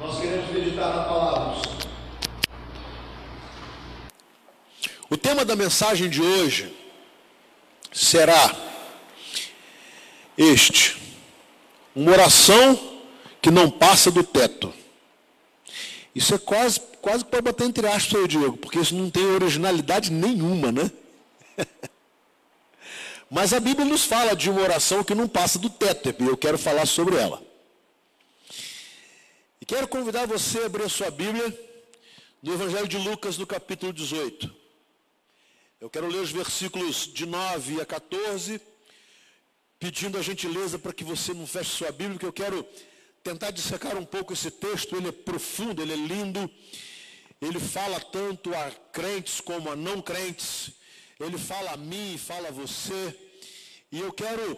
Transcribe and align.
Nós 0.00 0.20
queremos 0.20 0.48
meditar 0.52 0.94
na 0.94 1.02
palavra. 1.04 1.60
O 5.10 5.16
tema 5.16 5.44
da 5.44 5.56
mensagem 5.56 6.08
de 6.08 6.22
hoje 6.22 6.72
será 7.92 8.54
este: 10.36 10.96
uma 11.96 12.12
oração 12.12 12.78
que 13.42 13.50
não 13.50 13.68
passa 13.68 14.08
do 14.08 14.22
teto. 14.22 14.72
Isso 16.14 16.32
é 16.32 16.38
quase, 16.38 16.80
quase 17.02 17.24
para 17.24 17.42
botar 17.42 17.64
entre 17.64 17.86
aspas 17.88 18.20
aí, 18.20 18.28
Diego, 18.28 18.56
porque 18.56 18.78
isso 18.78 18.94
não 18.94 19.10
tem 19.10 19.24
originalidade 19.24 20.12
nenhuma, 20.12 20.70
né? 20.70 20.92
Mas 23.28 23.52
a 23.52 23.58
Bíblia 23.58 23.84
nos 23.84 24.04
fala 24.04 24.36
de 24.36 24.48
uma 24.48 24.60
oração 24.60 25.02
que 25.02 25.14
não 25.14 25.26
passa 25.26 25.58
do 25.58 25.68
teto, 25.68 26.14
e 26.20 26.26
eu 26.26 26.36
quero 26.36 26.56
falar 26.56 26.86
sobre 26.86 27.16
ela. 27.16 27.47
Quero 29.68 29.86
convidar 29.86 30.26
você 30.26 30.60
a 30.60 30.64
abrir 30.64 30.84
a 30.84 30.88
sua 30.88 31.10
Bíblia 31.10 31.46
no 32.42 32.54
Evangelho 32.54 32.88
de 32.88 32.96
Lucas, 32.96 33.36
no 33.36 33.46
capítulo 33.46 33.92
18. 33.92 34.50
Eu 35.78 35.90
quero 35.90 36.08
ler 36.08 36.22
os 36.22 36.32
versículos 36.32 37.12
de 37.12 37.26
9 37.26 37.78
a 37.78 37.84
14, 37.84 38.62
pedindo 39.78 40.16
a 40.16 40.22
gentileza 40.22 40.78
para 40.78 40.94
que 40.94 41.04
você 41.04 41.34
não 41.34 41.46
feche 41.46 41.68
sua 41.68 41.90
Bíblia, 41.92 42.12
porque 42.12 42.24
eu 42.24 42.32
quero 42.32 42.66
tentar 43.22 43.50
dissecar 43.50 43.98
um 43.98 44.06
pouco 44.06 44.32
esse 44.32 44.50
texto. 44.50 44.96
Ele 44.96 45.08
é 45.08 45.12
profundo, 45.12 45.82
ele 45.82 45.92
é 45.92 45.96
lindo, 45.96 46.50
ele 47.38 47.60
fala 47.60 48.00
tanto 48.00 48.54
a 48.54 48.70
crentes 48.90 49.38
como 49.38 49.70
a 49.70 49.76
não 49.76 50.00
crentes. 50.00 50.70
Ele 51.20 51.36
fala 51.36 51.72
a 51.72 51.76
mim, 51.76 52.16
fala 52.16 52.48
a 52.48 52.52
você. 52.52 53.14
E 53.92 54.00
eu 54.00 54.14
quero 54.14 54.56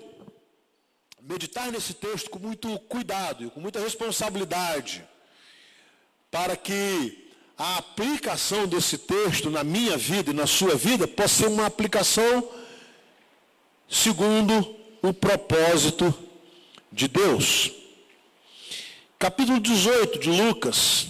meditar 1.22 1.70
nesse 1.70 1.94
texto 1.94 2.30
com 2.30 2.38
muito 2.38 2.78
cuidado 2.80 3.44
e 3.44 3.50
com 3.50 3.60
muita 3.60 3.80
responsabilidade, 3.80 5.04
para 6.30 6.56
que 6.56 7.30
a 7.56 7.76
aplicação 7.76 8.66
desse 8.66 8.96
texto 8.96 9.50
na 9.50 9.62
minha 9.62 9.96
vida 9.96 10.30
e 10.30 10.34
na 10.34 10.46
sua 10.46 10.74
vida 10.74 11.06
possa 11.06 11.42
ser 11.42 11.48
uma 11.48 11.66
aplicação 11.66 12.48
segundo 13.88 14.76
o 15.02 15.12
propósito 15.12 16.14
de 16.90 17.06
Deus. 17.06 17.70
Capítulo 19.18 19.60
18 19.60 20.18
de 20.18 20.30
Lucas, 20.30 21.08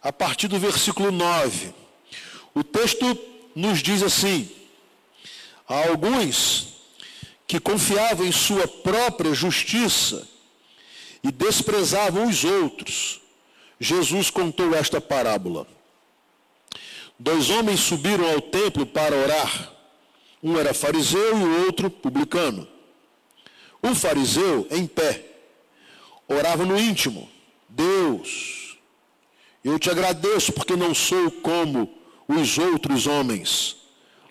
a 0.00 0.12
partir 0.12 0.46
do 0.46 0.58
versículo 0.58 1.10
9. 1.10 1.74
O 2.54 2.62
texto 2.62 3.18
nos 3.54 3.82
diz 3.82 4.02
assim: 4.02 4.48
há 5.66 5.88
alguns 5.88 6.77
que 7.48 7.58
confiavam 7.58 8.26
em 8.26 8.30
sua 8.30 8.68
própria 8.68 9.32
justiça 9.32 10.28
e 11.24 11.32
desprezavam 11.32 12.28
os 12.28 12.44
outros. 12.44 13.22
Jesus 13.80 14.28
contou 14.28 14.74
esta 14.74 15.00
parábola. 15.00 15.66
Dois 17.18 17.48
homens 17.48 17.80
subiram 17.80 18.30
ao 18.30 18.42
templo 18.42 18.84
para 18.84 19.16
orar. 19.16 19.72
Um 20.42 20.58
era 20.58 20.74
fariseu 20.74 21.38
e 21.38 21.42
o 21.42 21.64
outro 21.64 21.90
publicano. 21.90 22.68
O 23.80 23.94
fariseu, 23.94 24.68
em 24.70 24.86
pé, 24.86 25.24
orava 26.28 26.66
no 26.66 26.78
íntimo: 26.78 27.30
Deus, 27.66 28.76
eu 29.64 29.78
te 29.78 29.88
agradeço 29.88 30.52
porque 30.52 30.76
não 30.76 30.94
sou 30.94 31.30
como 31.30 31.98
os 32.28 32.58
outros 32.58 33.06
homens, 33.06 33.76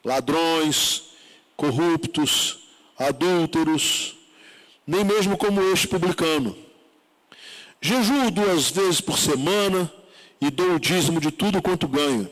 ladrões, 0.06 1.04
corruptos, 1.56 2.67
adúlteros, 2.98 4.16
nem 4.86 5.04
mesmo 5.04 5.38
como 5.38 5.62
este 5.72 5.88
publicano. 5.88 6.56
Jejuo 7.82 8.32
duas 8.32 8.70
vezes 8.70 9.02
por 9.02 9.18
semana 9.18 9.92
e 10.42 10.50
dou 10.50 10.76
o 10.76 10.80
dízimo 10.80 11.20
de 11.20 11.32
tudo 11.32 11.62
quanto 11.62 11.88
ganho. 11.88 12.30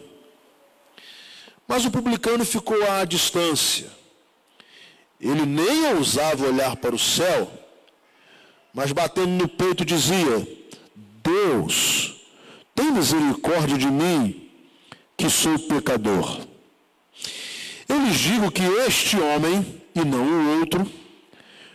Mas 1.68 1.86
o 1.86 1.92
publicano 1.92 2.46
ficou 2.46 2.82
à 2.92 3.06
distância. 3.06 3.90
Ele 5.20 5.46
nem 5.46 5.96
ousava 5.96 6.48
olhar 6.48 6.76
para 6.76 6.96
o 6.96 7.00
céu, 7.00 7.52
mas 8.74 8.92
batendo 8.92 9.30
no 9.30 9.48
peito 9.48 9.86
dizia: 9.86 10.48
Deus, 11.24 12.16
tem 12.76 12.92
misericórdia 12.92 13.78
de 13.78 13.88
mim, 13.88 14.50
que 15.18 15.30
sou 15.30 15.58
pecador. 15.58 16.46
Eu 17.88 18.00
lhes 18.06 18.18
digo 18.18 18.52
que 18.52 18.64
este 18.64 19.18
homem, 19.18 19.82
e 19.96 20.04
não 20.04 20.26
o 20.26 20.60
outro, 20.60 20.86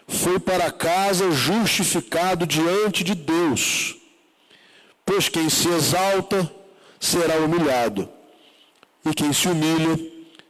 foi 0.07 0.39
para 0.39 0.71
casa 0.71 1.31
justificado 1.31 2.47
diante 2.47 3.03
de 3.03 3.15
Deus. 3.15 3.97
Pois 5.05 5.29
quem 5.29 5.49
se 5.49 5.69
exalta 5.69 6.53
será 7.01 7.37
humilhado, 7.39 8.09
e 9.05 9.15
quem 9.15 9.33
se 9.33 9.49
humilha 9.49 9.99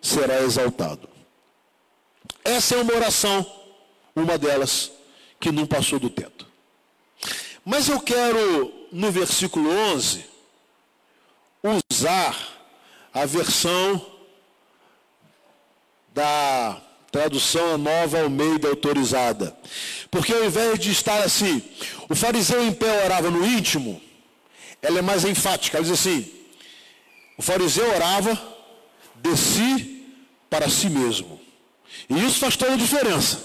será 0.03 0.42
exaltado. 0.42 1.09
Essa 2.42 2.75
é 2.75 2.78
uma 2.78 2.94
oração, 2.94 3.47
uma 4.16 4.36
delas, 4.36 4.91
que 5.38 5.53
não 5.53 5.66
passou 5.66 6.00
do 6.00 6.10
teto. 6.10 6.47
Mas 7.64 7.88
eu 7.88 8.00
quero, 8.00 8.72
no 8.91 9.12
versículo 9.12 9.70
11, 9.70 10.25
usar 11.62 12.36
a 13.12 13.25
versão 13.26 14.04
da 16.12 16.90
tradução 17.10 17.76
nova 17.76 18.21
Almeida 18.21 18.69
autorizada. 18.69 19.56
Porque 20.10 20.32
ao 20.32 20.44
invés 20.44 20.78
de 20.78 20.91
estar 20.91 21.22
assim, 21.22 21.62
o 22.09 22.15
fariseu 22.15 22.65
em 22.65 22.72
pé 22.72 23.04
orava 23.04 23.31
no 23.31 23.47
íntimo, 23.47 24.00
ela 24.82 24.98
é 24.98 25.03
mais 25.03 25.25
enfática. 25.25 25.76
Ela 25.76 25.84
diz 25.84 25.93
assim: 25.93 26.31
o 27.37 27.43
fariseu 27.43 27.88
orava 27.94 28.38
de 29.16 29.37
si 29.37 30.04
para 30.48 30.69
si 30.69 30.88
mesmo. 30.88 31.41
E 32.09 32.25
isso 32.25 32.38
faz 32.38 32.56
toda 32.56 32.75
a 32.75 32.76
diferença. 32.76 33.41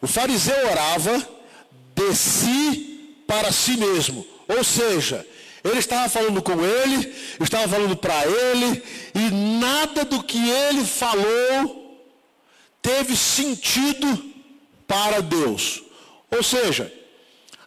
O 0.00 0.06
fariseu 0.06 0.68
orava 0.68 1.26
de 1.94 2.14
si 2.14 3.22
para 3.26 3.52
si 3.52 3.76
mesmo. 3.76 4.26
Ou 4.48 4.64
seja, 4.64 5.26
ele 5.62 5.78
estava 5.78 6.08
falando 6.08 6.40
com 6.40 6.64
ele, 6.64 7.14
estava 7.40 7.68
falando 7.68 7.96
para 7.96 8.24
ele, 8.26 8.82
e 9.14 9.30
nada 9.60 10.04
do 10.04 10.22
que 10.22 10.38
ele 10.48 10.84
falou 10.84 11.77
teve 12.82 13.16
sentido 13.16 14.32
para 14.86 15.20
Deus. 15.20 15.82
Ou 16.30 16.42
seja, 16.42 16.92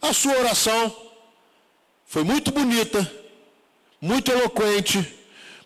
a 0.01 0.13
sua 0.13 0.37
oração 0.37 0.95
foi 2.05 2.23
muito 2.23 2.51
bonita, 2.51 3.09
muito 3.99 4.31
eloquente, 4.31 5.15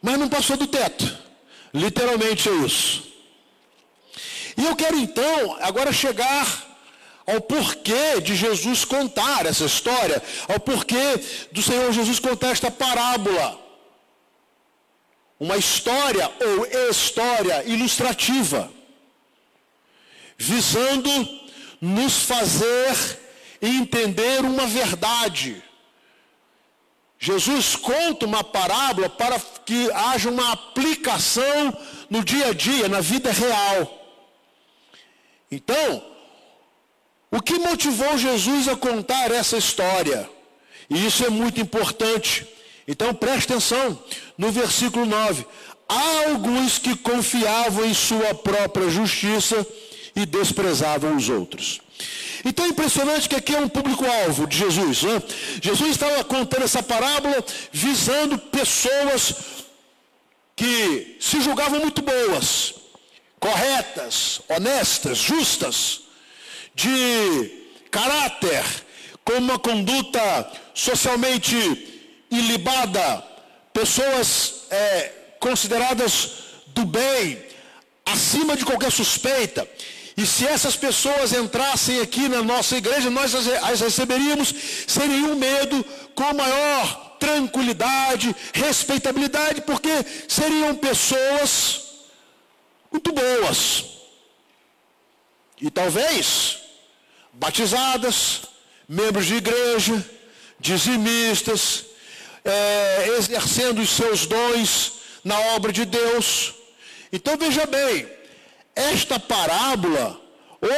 mas 0.01 0.19
não 0.19 0.29
passou 0.29 0.57
do 0.57 0.67
teto. 0.67 1.17
Literalmente 1.73 2.47
é 2.49 2.53
isso. 2.53 3.03
E 4.57 4.65
eu 4.65 4.75
quero 4.75 4.97
então 4.97 5.57
agora 5.61 5.91
chegar 5.91 6.75
ao 7.27 7.41
porquê 7.41 8.21
de 8.21 8.35
Jesus 8.35 8.85
contar 8.85 9.45
essa 9.45 9.65
história, 9.65 10.21
ao 10.47 10.59
porquê 10.59 11.19
do 11.51 11.61
Senhor 11.61 11.91
Jesus 11.91 12.19
contar 12.19 12.49
esta 12.49 12.69
parábola. 12.69 13.59
Uma 15.39 15.57
história 15.57 16.31
ou 16.39 16.89
história 16.89 17.63
ilustrativa, 17.65 18.71
visando 20.37 21.09
nos 21.81 22.19
fazer 22.23 23.19
entender 23.61 24.41
uma 24.41 24.67
verdade. 24.67 25.63
Jesus 27.17 27.75
conta 27.75 28.25
uma 28.25 28.43
parábola 28.43 29.09
para 29.09 29.39
que 29.39 29.89
haja 29.91 30.29
uma 30.29 30.51
aplicação 30.51 31.75
no 32.09 32.23
dia 32.23 32.49
a 32.49 32.53
dia, 32.53 32.87
na 32.87 33.01
vida 33.01 33.31
real. 33.31 34.01
Então, 35.49 36.03
o 37.31 37.41
que 37.41 37.57
motivou 37.57 38.17
Jesus 38.17 38.67
a 38.67 38.75
contar 38.75 39.31
essa 39.31 39.57
história? 39.57 40.29
E 40.89 41.05
isso 41.05 41.25
é 41.25 41.29
muito 41.29 41.59
importante. 41.59 42.47
Então 42.87 43.13
preste 43.13 43.51
atenção 43.51 43.99
no 44.37 44.51
versículo 44.51 45.05
9. 45.05 45.45
Há 45.87 46.29
alguns 46.29 46.77
que 46.77 46.95
confiavam 46.95 47.85
em 47.85 47.93
sua 47.93 48.33
própria 48.35 48.89
justiça 48.89 49.65
e 50.15 50.25
desprezavam 50.25 51.15
os 51.15 51.29
outros. 51.29 51.81
Então 52.43 52.65
é 52.65 52.69
impressionante 52.69 53.27
que 53.27 53.35
aqui 53.35 53.55
é 53.55 53.59
um 53.59 53.67
público-alvo 53.67 54.47
de 54.47 54.57
Jesus. 54.57 55.03
Né? 55.03 55.21
Jesus 55.61 55.91
estava 55.91 56.23
contando 56.23 56.63
essa 56.63 56.83
parábola 56.83 57.43
visando 57.71 58.37
pessoas 58.37 59.35
que 60.55 61.17
se 61.19 61.41
julgavam 61.41 61.79
muito 61.79 62.01
boas, 62.01 62.75
corretas, 63.39 64.41
honestas, 64.47 65.17
justas 65.17 66.01
de 66.73 67.63
caráter, 67.91 68.63
com 69.23 69.33
uma 69.33 69.57
conduta 69.57 70.51
socialmente 70.73 71.55
ilibada, 72.29 73.23
pessoas 73.73 74.65
é, 74.69 75.11
consideradas 75.39 76.29
do 76.67 76.85
bem, 76.85 77.41
acima 78.05 78.55
de 78.55 78.63
qualquer 78.63 78.91
suspeita. 78.91 79.67
E 80.17 80.25
se 80.25 80.45
essas 80.47 80.75
pessoas 80.75 81.33
entrassem 81.33 81.99
aqui 81.99 82.29
na 82.29 82.41
nossa 82.41 82.77
igreja, 82.77 83.09
nós 83.09 83.35
as 83.35 83.81
receberíamos 83.81 84.53
sem 84.87 85.07
nenhum 85.09 85.35
medo, 85.35 85.83
com 86.15 86.33
maior 86.33 87.17
tranquilidade, 87.19 88.33
respeitabilidade, 88.53 89.61
porque 89.61 89.89
seriam 90.27 90.75
pessoas 90.75 91.81
muito 92.91 93.11
boas. 93.11 93.85
E 95.61 95.69
talvez 95.69 96.59
batizadas, 97.33 98.41
membros 98.87 99.25
de 99.25 99.35
igreja, 99.35 100.03
dizimistas, 100.59 101.85
é, 102.43 103.15
exercendo 103.17 103.81
os 103.81 103.89
seus 103.89 104.25
dons 104.25 104.93
na 105.23 105.37
obra 105.55 105.73
de 105.73 105.83
Deus. 105.83 106.53
Então 107.11 107.37
veja 107.37 107.65
bem, 107.65 108.07
esta 108.75 109.19
parábola 109.19 110.19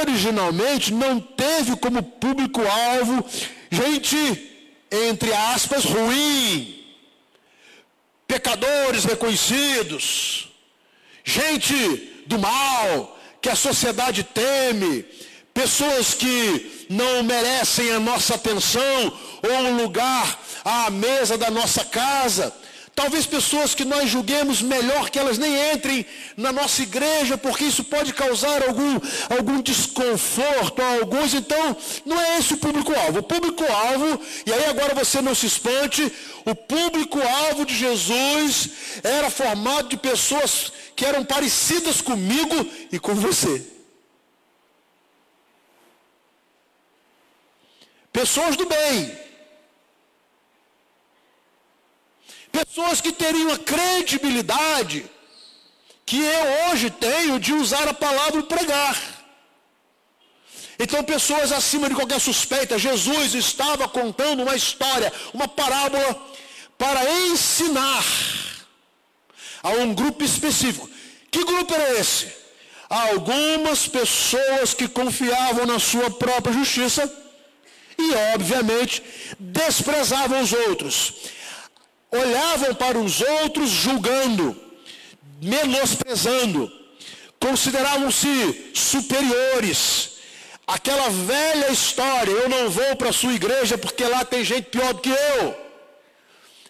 originalmente 0.01 0.93
não 0.93 1.19
teve 1.19 1.75
como 1.77 2.03
público-alvo 2.03 3.25
gente, 3.71 4.15
entre 4.91 5.33
aspas, 5.33 5.83
ruim, 5.83 6.85
pecadores 8.27 9.05
reconhecidos, 9.05 10.49
gente 11.23 12.23
do 12.25 12.37
mal, 12.37 13.17
que 13.41 13.49
a 13.49 13.55
sociedade 13.55 14.23
teme, 14.23 15.05
pessoas 15.53 16.13
que 16.13 16.85
não 16.89 17.23
merecem 17.23 17.91
a 17.91 17.99
nossa 17.99 18.35
atenção 18.35 19.17
ou 19.41 19.51
um 19.51 19.77
lugar 19.77 20.39
à 20.63 20.89
mesa 20.89 21.37
da 21.37 21.49
nossa 21.49 21.83
casa. 21.85 22.53
Talvez 22.97 23.27
pessoas 23.27 23.75
que 23.75 23.85
nós 23.85 24.09
julguemos 24.09 24.59
melhor 24.59 25.11
que 25.11 25.19
elas 25.19 25.37
nem 25.37 25.71
entrem 25.71 26.03
na 26.35 26.51
nossa 26.51 26.81
igreja, 26.81 27.37
porque 27.37 27.65
isso 27.65 27.83
pode 27.83 28.11
causar 28.11 28.63
algum, 28.63 28.99
algum 29.29 29.61
desconforto 29.61 30.81
a 30.81 30.93
alguns. 30.95 31.35
Então, 31.35 31.77
não 32.03 32.19
é 32.19 32.39
esse 32.39 32.55
o 32.55 32.57
público-alvo. 32.57 33.19
O 33.19 33.23
público-alvo, 33.23 34.19
e 34.47 34.51
aí 34.51 34.65
agora 34.65 34.95
você 34.95 35.21
não 35.21 35.35
se 35.35 35.45
espante, 35.45 36.11
o 36.43 36.55
público-alvo 36.55 37.67
de 37.67 37.75
Jesus 37.75 38.69
era 39.03 39.29
formado 39.29 39.89
de 39.89 39.97
pessoas 39.97 40.73
que 40.95 41.05
eram 41.05 41.23
parecidas 41.23 42.01
comigo 42.01 42.67
e 42.91 42.97
com 42.97 43.13
você. 43.13 43.63
Pessoas 48.11 48.55
do 48.57 48.65
bem 48.65 49.26
Pessoas 52.57 52.99
que 52.99 53.11
teriam 53.11 53.51
a 53.51 53.59
credibilidade 53.59 55.05
que 56.03 56.19
eu 56.19 56.45
hoje 56.65 56.89
tenho 56.89 57.39
de 57.39 57.53
usar 57.53 57.87
a 57.87 57.93
palavra 57.93 58.41
pregar. 58.41 58.97
Então, 60.79 61.03
pessoas 61.03 61.51
acima 61.51 61.87
de 61.87 61.93
qualquer 61.93 62.19
suspeita, 62.19 62.79
Jesus 62.79 63.35
estava 63.35 63.87
contando 63.87 64.41
uma 64.41 64.55
história, 64.55 65.13
uma 65.35 65.47
parábola, 65.47 66.19
para 66.79 67.03
ensinar 67.27 68.03
a 69.61 69.69
um 69.81 69.93
grupo 69.93 70.23
específico. 70.23 70.89
Que 71.29 71.43
grupo 71.43 71.75
era 71.75 71.99
esse? 71.99 72.33
Algumas 72.89 73.87
pessoas 73.87 74.73
que 74.73 74.87
confiavam 74.87 75.65
na 75.67 75.77
sua 75.77 76.09
própria 76.09 76.53
justiça 76.53 77.03
e, 77.99 78.13
obviamente, 78.33 79.03
desprezavam 79.39 80.41
os 80.41 80.53
outros 80.53 81.36
olhavam 82.11 82.73
para 82.75 82.97
os 82.97 83.21
outros 83.21 83.69
julgando, 83.69 84.55
menosprezando, 85.41 86.71
consideravam-se 87.39 88.71
superiores. 88.73 90.17
Aquela 90.65 91.09
velha 91.09 91.71
história, 91.71 92.31
eu 92.31 92.49
não 92.49 92.69
vou 92.69 92.95
para 92.95 93.09
a 93.09 93.13
sua 93.13 93.33
igreja 93.33 93.77
porque 93.77 94.03
lá 94.03 94.25
tem 94.25 94.43
gente 94.43 94.65
pior 94.69 94.93
do 94.93 95.01
que 95.01 95.09
eu. 95.09 95.55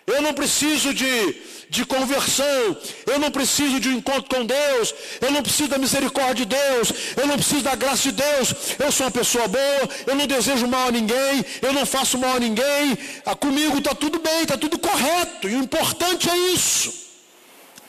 Eu 0.06 0.22
não 0.22 0.34
preciso 0.34 0.94
de, 0.94 1.36
de 1.70 1.86
conversão, 1.86 2.78
eu 3.06 3.20
não 3.20 3.30
preciso 3.30 3.80
de 3.80 3.90
um 3.90 3.98
encontro 3.98 4.24
com 4.24 4.46
Deus, 4.46 4.94
eu 5.20 5.32
não 5.32 5.42
preciso 5.42 5.70
da 5.70 5.78
misericórdia 5.78 6.46
de 6.46 6.56
Deus, 6.56 6.94
eu 7.18 7.28
não 7.28 7.36
preciso 7.36 7.62
da 7.62 7.76
graça 7.76 8.04
de 8.04 8.12
Deus, 8.14 8.54
eu 8.80 8.92
sou 8.92 9.06
uma 9.06 9.12
pessoa 9.12 9.48
boa, 9.48 9.90
eu 10.06 10.16
não 10.16 10.26
desejo 10.28 10.68
mal 10.68 10.88
a 10.88 10.92
ninguém, 10.92 11.46
eu 11.62 11.74
não 11.74 11.86
faço 11.86 12.18
mal 12.18 12.36
a 12.36 12.40
ninguém, 12.40 12.98
ah, 13.26 13.36
comigo 13.36 13.78
está 13.78 13.94
tudo 13.94 14.20
bem, 14.20 14.44
está 14.44 14.58
tudo 14.58 14.80
correto, 14.80 15.50
e 15.50 15.56
o 15.56 15.60
importante 15.60 16.30
é 16.30 16.38
isso. 16.54 17.08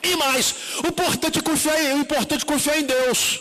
E 0.02 0.16
mais, 0.16 0.54
o 0.84 0.88
importante 0.88 1.38
é 1.38 1.42
confiar 1.42 1.82
em, 1.82 1.94
o 1.94 1.98
importante 1.98 2.42
é 2.42 2.46
confiar 2.46 2.78
em 2.78 2.84
Deus. 2.84 3.40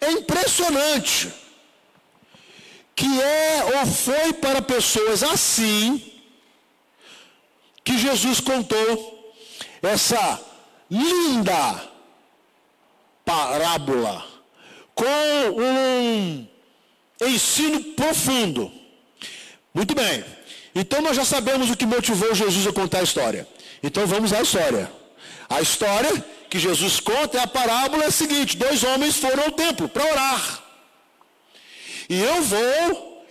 É 0.00 0.12
impressionante 0.12 1.28
que 2.94 3.20
é 3.20 3.64
ou 3.76 3.86
foi 3.86 4.32
para 4.32 4.60
pessoas 4.60 5.22
assim, 5.22 6.07
Jesus 7.98 8.40
contou 8.40 9.34
essa 9.82 10.40
linda 10.90 11.82
parábola 13.24 14.24
com 14.94 15.04
um 15.62 16.48
ensino 17.20 17.82
profundo. 17.94 18.72
Muito 19.72 19.94
bem. 19.94 20.24
Então 20.74 21.02
nós 21.02 21.16
já 21.16 21.24
sabemos 21.24 21.70
o 21.70 21.76
que 21.76 21.86
motivou 21.86 22.34
Jesus 22.34 22.66
a 22.66 22.72
contar 22.72 23.00
a 23.00 23.02
história. 23.02 23.46
Então 23.82 24.06
vamos 24.06 24.32
à 24.32 24.40
história. 24.40 24.90
A 25.48 25.60
história 25.60 26.24
que 26.50 26.58
Jesus 26.58 27.00
conta 27.00 27.38
é 27.38 27.42
a 27.42 27.46
parábola 27.46 28.04
é 28.04 28.06
a 28.08 28.12
seguinte: 28.12 28.56
dois 28.56 28.82
homens 28.82 29.16
foram 29.16 29.44
ao 29.44 29.52
templo 29.52 29.88
para 29.88 30.04
orar. 30.04 30.62
E 32.08 32.18
eu 32.18 32.42
vou 32.42 33.26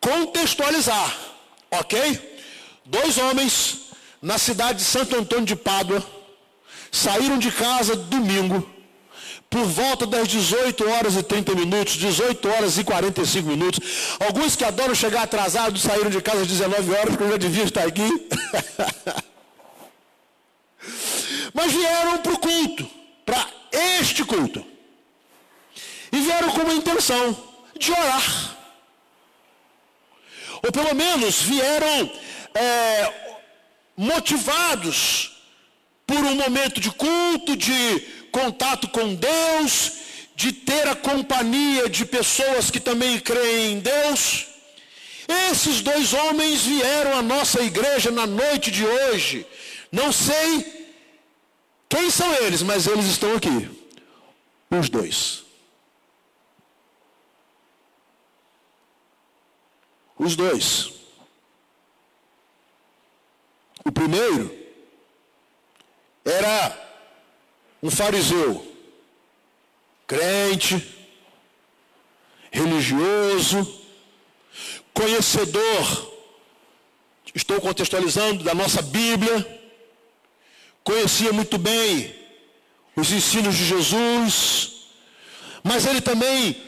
contextualizar, 0.00 1.16
ok? 1.70 2.40
Dois 2.84 3.18
homens 3.18 3.79
na 4.20 4.38
cidade 4.38 4.78
de 4.78 4.84
Santo 4.84 5.16
Antônio 5.16 5.46
de 5.46 5.56
Pádua, 5.56 6.04
saíram 6.92 7.38
de 7.38 7.50
casa 7.50 7.96
domingo, 7.96 8.68
por 9.48 9.64
volta 9.64 10.06
das 10.06 10.28
18 10.28 10.88
horas 10.88 11.16
e 11.16 11.22
30 11.22 11.54
minutos, 11.56 11.94
18 11.94 12.48
horas 12.48 12.78
e 12.78 12.84
45 12.84 13.48
minutos. 13.48 13.80
Alguns 14.20 14.54
que 14.54 14.64
adoram 14.64 14.94
chegar 14.94 15.22
atrasados 15.22 15.82
saíram 15.82 16.08
de 16.08 16.20
casa 16.22 16.42
às 16.42 16.46
19 16.46 16.92
horas, 16.92 17.08
porque 17.08 17.24
eu 17.24 17.30
já 17.30 17.36
devia 17.36 17.64
estar 17.64 17.84
aqui. 17.84 18.08
Mas 21.52 21.72
vieram 21.72 22.18
para 22.18 22.32
o 22.32 22.38
culto, 22.38 22.88
para 23.26 23.44
este 23.72 24.24
culto. 24.24 24.64
E 26.12 26.20
vieram 26.20 26.50
com 26.50 26.60
uma 26.60 26.74
intenção 26.74 27.36
de 27.76 27.90
orar. 27.90 28.56
Ou 30.62 30.70
pelo 30.70 30.94
menos 30.94 31.42
vieram 31.42 32.12
é, 32.54 33.29
motivados 34.00 35.42
por 36.06 36.16
um 36.16 36.34
momento 36.34 36.80
de 36.80 36.90
culto, 36.90 37.54
de 37.54 38.00
contato 38.32 38.88
com 38.88 39.14
Deus, 39.14 39.92
de 40.34 40.52
ter 40.52 40.88
a 40.88 40.96
companhia 40.96 41.86
de 41.86 42.06
pessoas 42.06 42.70
que 42.70 42.80
também 42.80 43.20
creem 43.20 43.74
em 43.74 43.80
Deus. 43.80 44.46
Esses 45.50 45.82
dois 45.82 46.14
homens 46.14 46.62
vieram 46.62 47.14
à 47.14 47.20
nossa 47.20 47.60
igreja 47.60 48.10
na 48.10 48.26
noite 48.26 48.70
de 48.70 48.86
hoje. 48.86 49.46
Não 49.92 50.10
sei 50.10 50.88
quem 51.86 52.10
são 52.10 52.32
eles, 52.36 52.62
mas 52.62 52.86
eles 52.86 53.04
estão 53.04 53.36
aqui. 53.36 53.68
Os 54.70 54.88
dois. 54.88 55.44
Os 60.18 60.34
dois. 60.34 60.99
O 63.84 63.92
primeiro 63.92 64.56
era 66.24 66.90
um 67.82 67.90
fariseu, 67.90 68.66
crente, 70.06 70.96
religioso, 72.50 73.80
conhecedor, 74.92 76.14
estou 77.34 77.60
contextualizando 77.60 78.44
da 78.44 78.54
nossa 78.54 78.82
Bíblia, 78.82 79.60
conhecia 80.82 81.32
muito 81.32 81.56
bem 81.56 82.14
os 82.96 83.10
ensinos 83.12 83.54
de 83.54 83.64
Jesus, 83.64 84.72
mas 85.62 85.86
ele 85.86 86.00
também 86.00 86.60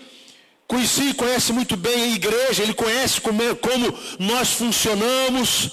conhecia 0.67 1.11
e 1.11 1.15
conhece 1.15 1.53
muito 1.53 1.77
bem 1.77 2.05
a 2.05 2.15
igreja, 2.15 2.63
ele 2.63 2.73
conhece 2.73 3.21
como, 3.21 3.55
como 3.57 3.99
nós 4.19 4.53
funcionamos, 4.53 5.71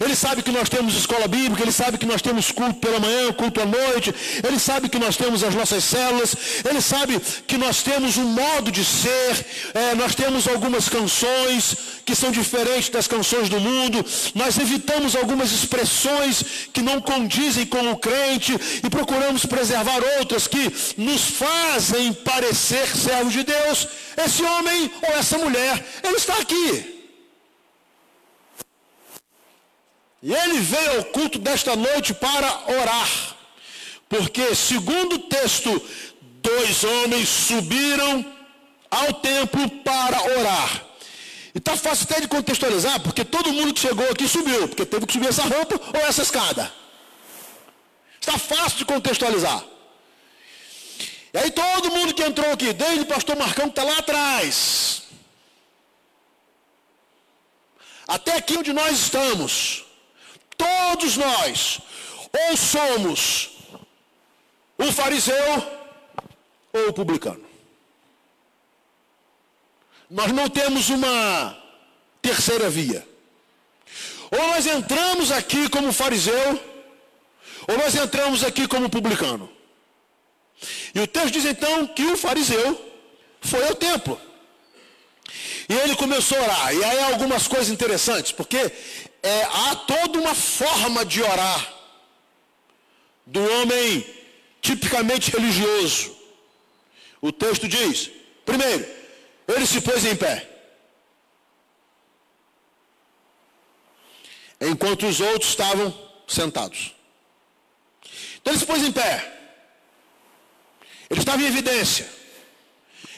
ele 0.00 0.16
sabe 0.16 0.42
que 0.42 0.50
nós 0.50 0.68
temos 0.68 0.94
escola 0.94 1.28
bíblica, 1.28 1.62
ele 1.62 1.72
sabe 1.72 1.98
que 1.98 2.06
nós 2.06 2.22
temos 2.22 2.50
culto 2.50 2.74
pela 2.74 2.98
manhã, 2.98 3.30
culto 3.34 3.60
à 3.60 3.66
noite, 3.66 4.14
ele 4.42 4.58
sabe 4.58 4.88
que 4.88 4.98
nós 4.98 5.14
temos 5.14 5.44
as 5.44 5.54
nossas 5.54 5.84
células, 5.84 6.34
ele 6.68 6.80
sabe 6.80 7.20
que 7.46 7.58
nós 7.58 7.82
temos 7.82 8.16
um 8.16 8.24
modo 8.24 8.72
de 8.72 8.82
ser, 8.82 9.46
é, 9.74 9.94
nós 9.94 10.14
temos 10.14 10.48
algumas 10.48 10.88
canções 10.88 11.76
que 12.04 12.14
são 12.14 12.30
diferentes 12.30 12.88
das 12.88 13.06
canções 13.06 13.50
do 13.50 13.60
mundo, 13.60 14.04
nós 14.34 14.56
evitamos 14.58 15.14
algumas 15.14 15.52
expressões 15.52 16.44
que 16.72 16.80
não 16.80 16.98
condizem 17.00 17.66
com 17.66 17.92
o 17.92 17.96
crente 17.98 18.58
e 18.82 18.88
procuramos 18.88 19.44
preservar 19.44 20.00
outras 20.18 20.46
que 20.46 20.72
nos 20.96 21.22
fazem 21.22 22.14
parecer 22.14 22.88
servos 22.96 23.34
de 23.34 23.42
Deus. 23.42 23.86
Esse 24.16 24.42
homem 24.42 24.90
ou 25.02 25.14
essa 25.14 25.36
mulher, 25.36 25.84
ele 26.02 26.16
está 26.16 26.38
aqui. 26.38 26.99
E 30.22 30.34
ele 30.34 30.60
veio 30.60 30.98
ao 30.98 31.04
culto 31.04 31.38
desta 31.38 31.74
noite 31.74 32.12
para 32.12 32.48
orar. 32.80 33.36
Porque, 34.08 34.54
segundo 34.54 35.14
o 35.14 35.18
texto, 35.18 35.70
dois 36.42 36.84
homens 36.84 37.28
subiram 37.28 38.24
ao 38.90 39.14
templo 39.14 39.68
para 39.82 40.22
orar. 40.38 40.84
E 41.54 41.58
está 41.58 41.76
fácil 41.76 42.04
até 42.04 42.20
de 42.20 42.28
contextualizar, 42.28 43.00
porque 43.00 43.24
todo 43.24 43.52
mundo 43.52 43.72
que 43.72 43.80
chegou 43.80 44.08
aqui 44.10 44.28
subiu, 44.28 44.68
porque 44.68 44.84
teve 44.84 45.06
que 45.06 45.12
subir 45.12 45.28
essa 45.28 45.42
rampa 45.42 45.80
ou 45.94 46.00
essa 46.00 46.22
escada. 46.22 46.72
Está 48.20 48.38
fácil 48.38 48.78
de 48.78 48.84
contextualizar. 48.84 49.64
E 51.32 51.38
aí 51.38 51.50
todo 51.50 51.90
mundo 51.90 52.12
que 52.12 52.22
entrou 52.22 52.52
aqui, 52.52 52.72
desde 52.72 53.00
o 53.00 53.06
pastor 53.06 53.36
Marcão 53.36 53.66
que 53.66 53.70
está 53.70 53.84
lá 53.84 53.98
atrás, 53.98 55.02
até 58.06 58.36
aqui 58.36 58.56
onde 58.58 58.72
nós 58.72 58.98
estamos, 58.98 59.84
todos 60.60 61.16
nós, 61.16 61.80
ou 62.32 62.56
somos 62.56 63.50
o 64.76 64.92
fariseu 64.92 65.80
ou 66.72 66.88
o 66.88 66.92
publicano. 66.92 67.44
Nós 70.08 70.32
não 70.32 70.48
temos 70.48 70.88
uma 70.88 71.56
terceira 72.20 72.68
via. 72.68 73.06
Ou 74.30 74.48
nós 74.48 74.66
entramos 74.66 75.30
aqui 75.30 75.68
como 75.68 75.92
fariseu, 75.92 76.60
ou 77.68 77.78
nós 77.78 77.94
entramos 77.94 78.44
aqui 78.44 78.66
como 78.68 78.88
publicano. 78.88 79.50
E 80.94 81.00
o 81.00 81.06
texto 81.06 81.32
diz 81.32 81.44
então 81.44 81.86
que 81.86 82.04
o 82.04 82.16
fariseu 82.16 82.68
foi 83.40 83.66
ao 83.66 83.74
templo. 83.74 84.20
E 85.68 85.74
ele 85.74 85.94
começou 85.94 86.36
a 86.38 86.42
orar. 86.42 86.74
E 86.74 86.84
aí 86.84 87.00
algumas 87.04 87.46
coisas 87.46 87.68
interessantes, 87.68 88.32
porque 88.32 88.72
é, 89.22 89.42
há 89.44 89.76
toda 89.76 90.18
uma 90.18 90.34
forma 90.34 91.04
de 91.04 91.22
orar 91.22 91.74
do 93.26 93.40
homem 93.40 94.04
tipicamente 94.60 95.30
religioso. 95.30 96.16
O 97.20 97.30
texto 97.30 97.68
diz: 97.68 98.10
primeiro, 98.44 98.86
ele 99.46 99.66
se 99.66 99.80
pôs 99.80 100.04
em 100.04 100.16
pé. 100.16 100.48
Enquanto 104.60 105.06
os 105.06 105.20
outros 105.20 105.50
estavam 105.50 105.86
sentados. 106.28 106.94
Então 108.40 108.52
ele 108.52 108.60
se 108.60 108.66
pôs 108.66 108.82
em 108.82 108.92
pé. 108.92 109.38
Ele 111.08 111.20
estava 111.20 111.42
em 111.42 111.46
evidência. 111.46 112.08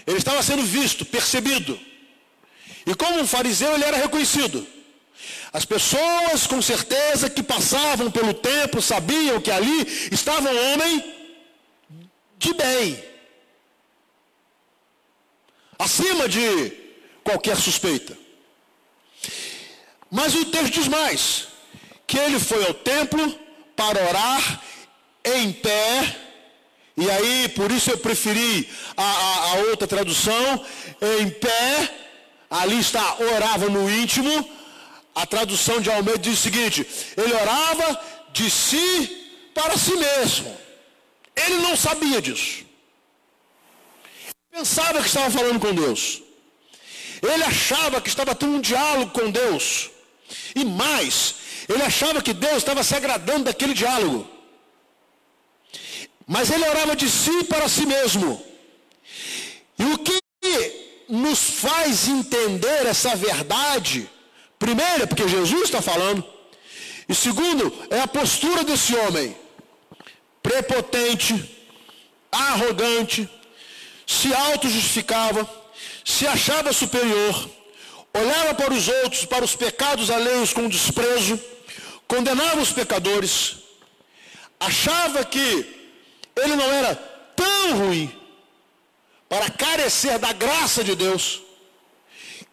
Ele 0.06 0.18
estava 0.18 0.42
sendo 0.42 0.62
visto, 0.62 1.04
percebido. 1.04 1.78
E 2.86 2.94
como 2.94 3.20
um 3.20 3.26
fariseu, 3.26 3.74
ele 3.74 3.84
era 3.84 3.96
reconhecido. 3.96 4.66
As 5.52 5.64
pessoas, 5.66 6.46
com 6.46 6.62
certeza, 6.62 7.28
que 7.28 7.42
passavam 7.42 8.10
pelo 8.10 8.32
templo, 8.32 8.80
sabiam 8.80 9.40
que 9.40 9.50
ali 9.50 10.08
estava 10.10 10.50
um 10.50 10.72
homem 10.72 11.14
de 12.38 12.54
bem. 12.54 13.04
Acima 15.78 16.28
de 16.28 16.72
qualquer 17.22 17.56
suspeita. 17.56 18.16
Mas 20.10 20.34
o 20.34 20.46
texto 20.46 20.72
diz 20.74 20.88
mais: 20.88 21.48
que 22.06 22.18
ele 22.18 22.38
foi 22.38 22.64
ao 22.66 22.74
templo 22.74 23.38
para 23.76 24.08
orar 24.08 24.62
em 25.24 25.52
pé. 25.52 26.16
E 26.96 27.10
aí, 27.10 27.48
por 27.50 27.70
isso 27.70 27.90
eu 27.90 27.98
preferi 27.98 28.68
a, 28.96 29.02
a, 29.02 29.50
a 29.50 29.54
outra 29.70 29.86
tradução, 29.88 30.64
em 31.20 31.30
pé, 31.30 31.88
ali 32.50 32.78
está, 32.78 33.16
orava 33.34 33.70
no 33.70 33.90
íntimo, 33.90 34.46
a 35.14 35.26
tradução 35.26 35.80
de 35.80 35.90
Almeida 35.90 36.18
diz 36.18 36.38
o 36.38 36.42
seguinte: 36.42 36.86
ele 37.16 37.34
orava 37.34 38.00
de 38.32 38.50
si 38.50 39.50
para 39.54 39.76
si 39.76 39.94
mesmo. 39.96 40.56
Ele 41.34 41.56
não 41.56 41.76
sabia 41.76 42.20
disso. 42.20 42.64
Pensava 44.50 45.00
que 45.00 45.08
estava 45.08 45.30
falando 45.30 45.60
com 45.60 45.74
Deus. 45.74 46.22
Ele 47.22 47.44
achava 47.44 48.00
que 48.00 48.08
estava 48.08 48.34
tendo 48.34 48.56
um 48.56 48.60
diálogo 48.60 49.12
com 49.12 49.30
Deus. 49.30 49.90
E 50.54 50.64
mais, 50.64 51.34
ele 51.68 51.82
achava 51.82 52.20
que 52.20 52.32
Deus 52.32 52.58
estava 52.58 52.82
se 52.82 52.94
agradando 52.94 53.44
daquele 53.44 53.74
diálogo. 53.74 54.28
Mas 56.26 56.50
ele 56.50 56.68
orava 56.68 56.94
de 56.96 57.08
si 57.08 57.44
para 57.44 57.68
si 57.68 57.86
mesmo. 57.86 58.44
E 59.78 59.84
o 59.84 59.98
que 59.98 60.20
nos 61.08 61.38
faz 61.38 62.08
entender 62.08 62.86
essa 62.86 63.14
verdade 63.14 64.08
Primeiro, 64.62 65.08
porque 65.08 65.26
Jesus 65.26 65.64
está 65.64 65.82
falando. 65.82 66.24
E 67.08 67.14
segundo, 67.16 67.64
é 67.90 67.98
a 68.00 68.06
postura 68.06 68.62
desse 68.62 68.94
homem. 68.94 69.36
Prepotente, 70.40 71.34
arrogante, 72.30 73.28
se 74.06 74.32
auto-justificava, 74.32 75.50
se 76.04 76.28
achava 76.28 76.72
superior, 76.72 77.50
olhava 78.14 78.54
para 78.54 78.72
os 78.72 78.86
outros, 78.86 79.24
para 79.24 79.44
os 79.44 79.56
pecados 79.56 80.10
alheios 80.10 80.52
com 80.52 80.68
desprezo, 80.68 81.40
condenava 82.06 82.60
os 82.60 82.70
pecadores, 82.70 83.56
achava 84.60 85.24
que 85.24 85.44
ele 86.36 86.54
não 86.54 86.70
era 86.70 86.94
tão 87.34 87.78
ruim 87.78 88.16
para 89.28 89.50
carecer 89.50 90.20
da 90.20 90.32
graça 90.32 90.84
de 90.84 90.94
Deus 90.94 91.42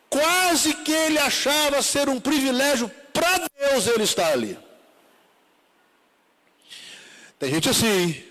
Quase 0.09 0.73
que 0.73 0.91
ele 0.91 1.19
achava 1.19 1.81
ser 1.81 2.09
um 2.09 2.19
privilégio 2.19 2.89
para 3.13 3.47
Deus 3.59 3.87
ele 3.87 4.03
estar 4.03 4.31
ali. 4.31 4.57
Tem 7.37 7.51
gente 7.51 7.69
assim. 7.69 8.23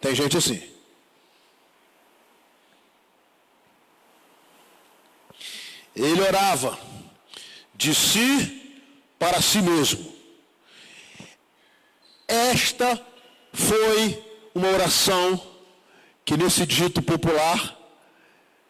Tem 0.00 0.14
gente 0.14 0.36
assim. 0.36 0.76
Ele 5.94 6.20
orava 6.20 6.78
de 7.74 7.94
si 7.94 8.82
para 9.18 9.40
si 9.40 9.62
mesmo. 9.62 10.14
Esta 12.28 13.00
foi 13.52 14.22
uma 14.54 14.68
oração 14.68 15.40
que 16.24 16.36
nesse 16.36 16.66
dito 16.66 17.00
popular 17.00 17.78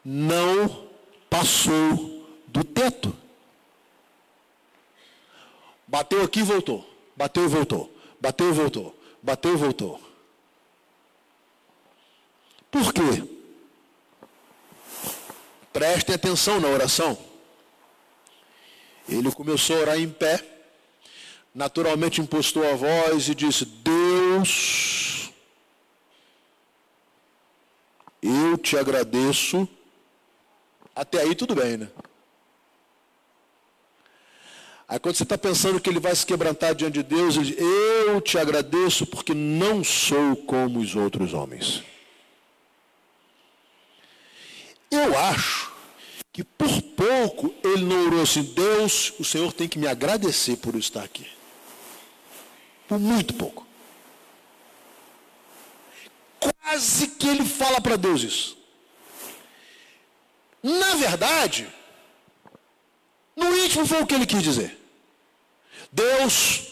não 0.05 0.86
passou 1.29 2.27
do 2.47 2.63
teto. 2.63 3.15
Bateu 5.87 6.21
aqui 6.23 6.39
e 6.39 6.43
voltou. 6.43 6.87
Bateu 7.15 7.45
e 7.45 7.47
voltou. 7.47 7.93
Bateu 8.19 8.49
e 8.49 8.53
voltou. 8.53 8.99
Bateu 9.21 9.53
e 9.53 9.57
voltou. 9.57 10.01
Por 12.69 12.93
quê? 12.93 13.23
Prestem 15.71 16.15
atenção 16.15 16.59
na 16.59 16.67
oração. 16.67 17.17
Ele 19.07 19.31
começou 19.31 19.77
a 19.77 19.79
orar 19.79 19.99
em 19.99 20.09
pé, 20.09 20.43
naturalmente 21.55 22.19
impostou 22.19 22.69
a 22.69 22.75
voz 22.75 23.29
e 23.29 23.35
disse: 23.35 23.63
Deus, 23.65 25.31
eu 28.21 28.57
te 28.57 28.77
agradeço 28.77 29.67
até 30.97 31.21
aí 31.21 31.35
tudo 31.35 31.53
bem, 31.53 31.77
né? 31.77 31.87
Aí 34.87 34.97
quando 34.99 35.15
você 35.15 35.23
está 35.23 35.37
pensando 35.37 35.79
que 35.79 35.89
ele 35.89 35.99
vai 35.99 36.15
se 36.15 36.25
quebrantar 36.25 36.73
diante 36.73 36.93
de 36.93 37.03
Deus, 37.03 37.35
ele 37.35 37.51
diz, 37.51 37.57
eu 37.59 38.19
te 38.19 38.37
agradeço 38.37 39.05
porque 39.05 39.33
não 39.33 39.83
sou 39.83 40.35
como 40.35 40.79
os 40.79 40.95
outros 40.95 41.33
homens. 41.33 41.83
Eu 44.89 45.17
acho 45.19 45.71
que 46.33 46.43
por 46.43 46.81
pouco 46.81 47.53
ele 47.63 47.83
não 47.83 48.07
orou 48.07 48.21
assim, 48.21 48.41
Deus, 48.41 49.13
o 49.19 49.23
Senhor 49.23 49.53
tem 49.53 49.67
que 49.67 49.77
me 49.77 49.87
agradecer 49.87 50.57
por 50.57 50.73
estar 50.75 51.03
aqui. 51.03 51.27
Por 52.87 52.97
muito 52.97 53.35
pouco. 53.35 53.67
Quase 56.39 57.07
que 57.09 57.27
ele 57.27 57.45
fala 57.45 57.81
para 57.81 57.97
Deus 57.97 58.23
isso. 58.23 58.56
Na 60.61 60.95
verdade, 60.95 61.67
no 63.35 63.55
íntimo 63.57 63.85
foi 63.85 64.01
o 64.01 64.07
que 64.07 64.15
ele 64.15 64.25
quis 64.25 64.41
dizer. 64.41 64.77
Deus, 65.91 66.67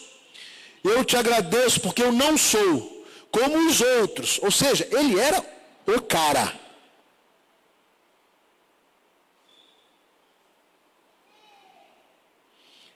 eu 0.82 1.04
te 1.04 1.16
agradeço 1.16 1.80
porque 1.80 2.02
eu 2.02 2.12
não 2.12 2.36
sou 2.36 3.06
como 3.30 3.68
os 3.68 3.80
outros. 3.80 4.38
Ou 4.42 4.50
seja, 4.50 4.88
ele 4.90 5.18
era 5.18 5.44
o 5.86 6.00
cara. 6.00 6.52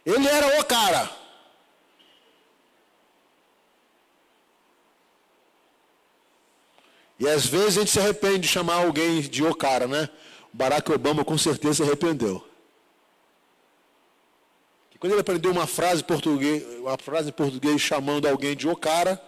Ele 0.05 0.27
era 0.27 0.61
o 0.61 0.65
cara. 0.65 1.11
E 7.19 7.29
às 7.29 7.45
vezes 7.45 7.77
a 7.77 7.81
gente 7.81 7.91
se 7.91 8.01
arrepende 8.01 8.41
de 8.41 8.49
chamar 8.49 8.77
alguém 8.77 9.21
de 9.21 9.45
o 9.45 9.55
cara, 9.55 9.87
né? 9.87 10.09
Barack 10.53 10.91
Obama 10.91 11.25
com 11.25 11.39
certeza 11.39 11.75
se 11.75 11.83
arrependeu. 11.83 12.47
Quando 15.01 15.13
ele 15.13 15.23
aprendeu 15.23 15.51
uma 15.51 15.67
frase 15.67 16.03
em 16.03 16.05
português, 16.05 16.63
uma 16.79 16.99
frase 16.99 17.31
em 17.31 17.33
português 17.33 17.81
chamando 17.81 18.29
alguém 18.29 18.55
de 18.55 18.69
o 18.69 18.77
cara, 18.77 19.21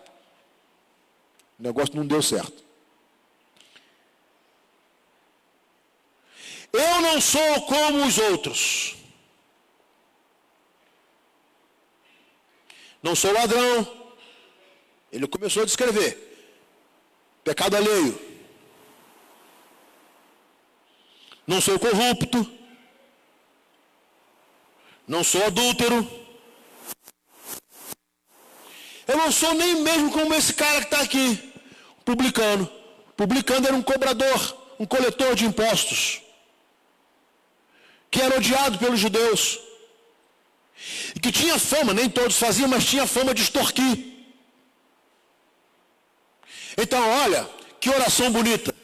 o 1.59 1.63
negócio 1.63 1.97
não 1.97 2.07
deu 2.07 2.21
certo. 2.21 2.63
Eu 6.71 7.01
não 7.01 7.21
sou 7.23 7.63
como 7.63 8.07
os 8.07 8.19
outros. 8.19 8.97
Não 13.03 13.15
sou 13.15 13.33
ladrão. 13.33 14.13
Ele 15.11 15.27
começou 15.27 15.63
a 15.63 15.67
descrever. 15.67 16.19
Pecado 17.43 17.77
alheio. 17.77 18.32
Não 21.47 21.61
sou 21.61 21.79
corrupto. 21.79 22.51
Não 25.07 25.25
sou 25.25 25.45
adúltero. 25.45 26.09
Eu 29.07 29.17
não 29.17 29.33
sou 29.33 29.53
nem 29.55 29.83
mesmo 29.83 30.13
como 30.13 30.33
esse 30.35 30.55
cara 30.55 30.81
que 30.81 30.87
está 30.87 31.01
aqui, 31.01 31.53
publicano. 32.05 32.71
Publicano 33.17 33.67
era 33.67 33.77
um 33.77 33.83
cobrador, 33.83 34.57
um 34.79 34.87
coletor 34.87 35.35
de 35.35 35.45
impostos, 35.45 36.23
que 38.11 38.21
era 38.21 38.37
odiado 38.37 38.79
pelos 38.79 38.99
judeus. 38.99 39.59
E 41.15 41.21
que 41.21 41.31
tinha 41.31 41.59
fama, 41.59 41.93
nem 41.93 42.09
todos 42.09 42.37
faziam, 42.37 42.69
mas 42.69 42.87
tinha 42.87 43.07
fama 43.07 43.35
de 43.35 43.43
extorquir. 43.43 44.13
Então, 46.77 47.07
olha, 47.25 47.49
que 47.81 47.91
oração 47.91 48.31
bonita. 48.31 48.75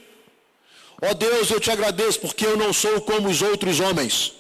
Ó 1.00 1.10
oh 1.10 1.14
Deus, 1.14 1.50
eu 1.50 1.60
te 1.60 1.70
agradeço 1.70 2.18
porque 2.20 2.44
eu 2.44 2.56
não 2.56 2.72
sou 2.72 3.00
como 3.00 3.28
os 3.28 3.40
outros 3.40 3.78
homens. 3.78 4.32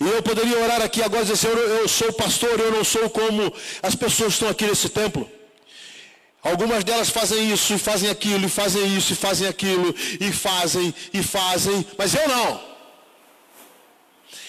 E 0.00 0.04
eu 0.04 0.22
poderia 0.22 0.58
orar 0.58 0.82
aqui 0.82 1.02
agora 1.02 1.22
e 1.22 1.26
dizer, 1.26 1.36
Senhor, 1.36 1.56
eu 1.56 1.88
sou 1.88 2.12
pastor, 2.12 2.58
eu 2.58 2.72
não 2.72 2.82
sou 2.82 3.08
como 3.08 3.52
as 3.80 3.94
pessoas 3.94 4.28
que 4.28 4.34
estão 4.34 4.48
aqui 4.48 4.66
nesse 4.66 4.88
templo. 4.88 5.30
Algumas 6.42 6.84
delas 6.84 7.08
fazem 7.08 7.52
isso, 7.52 7.72
e 7.72 7.78
fazem 7.78 8.10
aquilo, 8.10 8.44
e 8.44 8.50
fazem 8.50 8.96
isso, 8.96 9.14
e 9.14 9.16
fazem 9.16 9.48
aquilo, 9.48 9.94
e 10.20 10.30
fazem, 10.30 10.94
e 11.12 11.22
fazem, 11.22 11.86
mas 11.96 12.14
eu 12.14 12.28
não. 12.28 12.60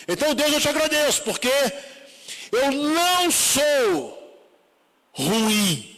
Então, 0.07 0.35
Deus, 0.35 0.51
eu 0.51 0.59
te 0.59 0.67
agradeço, 0.67 1.21
porque 1.21 1.49
eu 2.51 2.71
não 2.71 3.31
sou 3.31 4.41
ruim. 5.13 5.94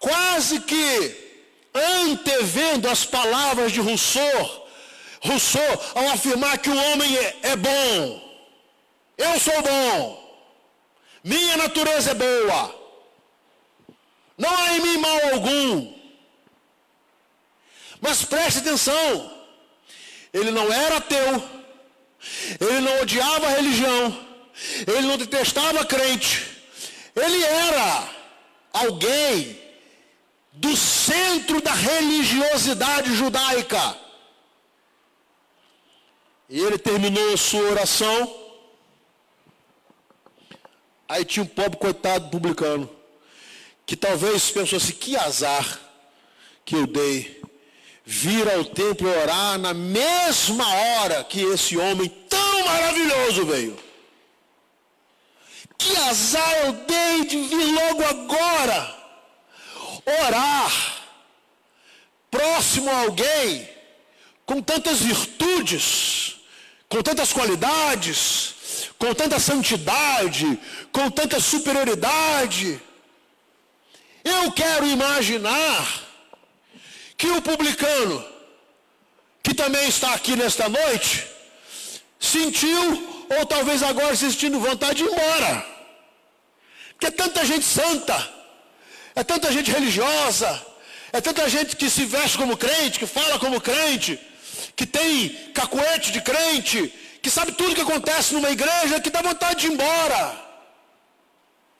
Quase 0.00 0.60
que 0.60 1.30
antevendo 1.72 2.88
as 2.88 3.04
palavras 3.04 3.70
de 3.70 3.80
Rousseau, 3.80 4.68
Rousseau 5.22 5.84
ao 5.94 6.08
afirmar 6.08 6.58
que 6.58 6.70
o 6.70 6.76
homem 6.76 7.16
é, 7.16 7.36
é 7.42 7.56
bom. 7.56 8.30
Eu 9.16 9.38
sou 9.38 9.62
bom. 9.62 10.18
Minha 11.22 11.58
natureza 11.58 12.12
é 12.12 12.14
boa. 12.14 12.74
Não 14.38 14.56
há 14.56 14.72
em 14.72 14.80
mim 14.80 14.96
mal 14.96 15.34
algum. 15.34 15.94
Mas 18.00 18.24
preste 18.24 18.60
atenção. 18.60 19.30
Ele 20.32 20.50
não 20.50 20.72
era 20.72 20.96
ateu. 20.96 21.42
Ele 22.58 22.80
não 22.80 23.02
odiava 23.02 23.46
a 23.46 23.50
religião. 23.50 24.26
Ele 24.86 25.06
não 25.06 25.18
detestava 25.18 25.84
crente. 25.84 26.46
Ele 27.14 27.44
era 27.44 28.08
alguém 28.72 29.69
do 30.52 30.76
centro 30.76 31.60
da 31.62 31.72
religiosidade 31.72 33.14
judaica. 33.14 33.96
E 36.48 36.58
ele 36.58 36.78
terminou 36.78 37.32
a 37.32 37.36
sua 37.36 37.70
oração. 37.70 38.36
Aí 41.08 41.24
tinha 41.24 41.42
um 41.42 41.46
pobre 41.46 41.78
coitado 41.78 42.28
publicano, 42.28 42.88
que 43.86 43.96
talvez 43.96 44.50
pensou 44.50 44.76
assim: 44.76 44.92
que 44.92 45.16
azar 45.16 45.80
que 46.64 46.74
eu 46.76 46.86
dei, 46.86 47.42
vir 48.04 48.48
ao 48.48 48.64
templo 48.64 49.08
orar 49.08 49.58
na 49.58 49.74
mesma 49.74 50.68
hora 50.68 51.24
que 51.24 51.40
esse 51.42 51.76
homem 51.76 52.08
tão 52.28 52.64
maravilhoso 52.64 53.46
veio. 53.46 53.78
Que 55.78 55.96
azar 55.96 56.66
eu 56.66 56.72
dei 56.72 57.24
de 57.24 57.42
vir 57.42 57.72
logo 57.72 58.04
agora 58.04 58.99
orar 60.12 61.00
próximo 62.30 62.90
a 62.90 63.00
alguém 63.00 63.68
com 64.46 64.62
tantas 64.62 65.00
virtudes, 65.00 66.36
com 66.88 67.02
tantas 67.02 67.32
qualidades, 67.32 68.54
com 68.98 69.14
tanta 69.14 69.38
santidade, 69.38 70.58
com 70.92 71.10
tanta 71.10 71.40
superioridade. 71.40 72.80
Eu 74.24 74.52
quero 74.52 74.86
imaginar 74.86 75.86
que 77.16 77.28
o 77.28 77.42
publicano, 77.42 78.24
que 79.42 79.54
também 79.54 79.88
está 79.88 80.14
aqui 80.14 80.36
nesta 80.36 80.68
noite, 80.68 81.26
sentiu, 82.18 83.26
ou 83.38 83.46
talvez 83.46 83.82
agora 83.82 84.14
sentindo 84.16 84.60
vontade 84.60 84.96
de 84.96 85.04
ir 85.04 85.12
embora. 85.12 85.66
Porque 86.90 87.06
é 87.06 87.10
tanta 87.10 87.44
gente 87.44 87.64
santa, 87.64 88.39
é 89.14 89.22
tanta 89.24 89.52
gente 89.52 89.70
religiosa, 89.70 90.66
é 91.12 91.20
tanta 91.20 91.48
gente 91.48 91.76
que 91.76 91.90
se 91.90 92.04
veste 92.04 92.38
como 92.38 92.56
crente, 92.56 92.98
que 92.98 93.06
fala 93.06 93.38
como 93.38 93.60
crente, 93.60 94.18
que 94.76 94.86
tem 94.86 95.28
cacuete 95.52 96.12
de 96.12 96.20
crente, 96.20 96.92
que 97.22 97.30
sabe 97.30 97.52
tudo 97.52 97.74
que 97.74 97.80
acontece 97.80 98.34
numa 98.34 98.50
igreja, 98.50 99.00
que 99.00 99.10
dá 99.10 99.20
vontade 99.20 99.60
de 99.60 99.66
ir 99.66 99.72
embora. 99.72 100.50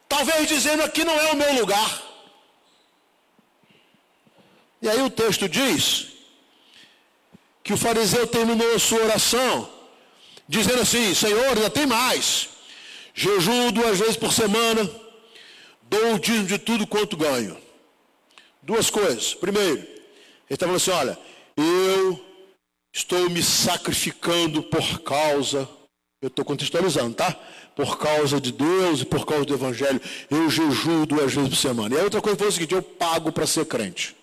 Talvez 0.09 0.49
dizendo 0.49 0.83
aqui 0.83 1.05
não 1.05 1.19
é 1.19 1.33
o 1.33 1.37
meu 1.37 1.53
lugar. 1.61 2.03
E 4.83 4.89
aí 4.89 5.01
o 5.03 5.11
texto 5.11 5.49
diz 5.49 6.09
que 7.63 7.73
o 7.73 7.77
fariseu 7.77 8.27
terminou 8.27 8.75
a 8.75 8.79
sua 8.79 9.03
oração 9.03 9.71
dizendo 10.49 10.83
assim: 10.83 11.15
Senhor, 11.15 11.57
ainda 11.57 11.71
tem 11.71 11.87
mais. 11.87 12.49
Jejum 13.15 13.71
duas 13.71 13.99
vezes 13.99 14.17
por 14.17 14.33
semana 14.33 14.91
dou 15.91 16.15
o 16.15 16.19
dízimo 16.21 16.47
de 16.47 16.59
tudo 16.59 16.87
quanto 16.87 17.17
ganho. 17.17 17.61
Duas 18.63 18.89
coisas. 18.89 19.35
Primeiro, 19.35 19.81
ele 19.81 19.99
está 20.49 20.65
falando 20.65 20.77
assim: 20.77 20.93
olha, 20.93 21.19
eu 21.57 22.25
estou 22.95 23.29
me 23.29 23.43
sacrificando 23.43 24.63
por 24.63 25.01
causa, 25.01 25.69
eu 26.23 26.29
estou 26.29 26.45
contextualizando, 26.45 27.15
tá? 27.15 27.33
Por 27.75 27.99
causa 27.99 28.41
de 28.41 28.53
Deus 28.53 29.01
e 29.01 29.05
por 29.05 29.27
causa 29.27 29.45
do 29.45 29.55
Evangelho. 29.55 30.01
Eu 30.31 30.49
jejuo 30.49 31.07
duas 31.07 31.35
vezes 31.35 31.51
por 31.51 31.57
semana. 31.57 31.95
E 31.95 31.99
a 31.99 32.05
outra 32.05 32.21
coisa 32.23 32.39
foi 32.39 32.49
o 32.49 32.53
seguinte: 32.53 32.75
eu 32.75 32.83
pago 32.83 33.33
para 33.33 33.47
ser 33.47 33.67
crente. 33.67 34.17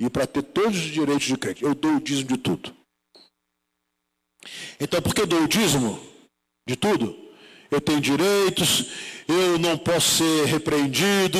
E 0.00 0.08
para 0.08 0.26
ter 0.26 0.42
todos 0.42 0.76
os 0.76 0.90
direitos 0.90 1.26
de 1.26 1.36
crente. 1.36 1.64
Eu 1.64 1.74
dou 1.74 1.96
o 1.96 2.00
dízimo 2.00 2.28
de 2.28 2.36
tudo. 2.36 2.74
Então, 4.78 5.00
por 5.00 5.14
que 5.14 5.24
dou 5.24 5.42
o 5.42 5.48
dízimo 5.48 6.00
de 6.66 6.76
tudo? 6.76 7.21
Eu 7.72 7.80
tenho 7.80 8.02
direitos, 8.02 8.84
eu 9.26 9.58
não 9.58 9.78
posso 9.78 10.18
ser 10.18 10.44
repreendido, 10.44 11.38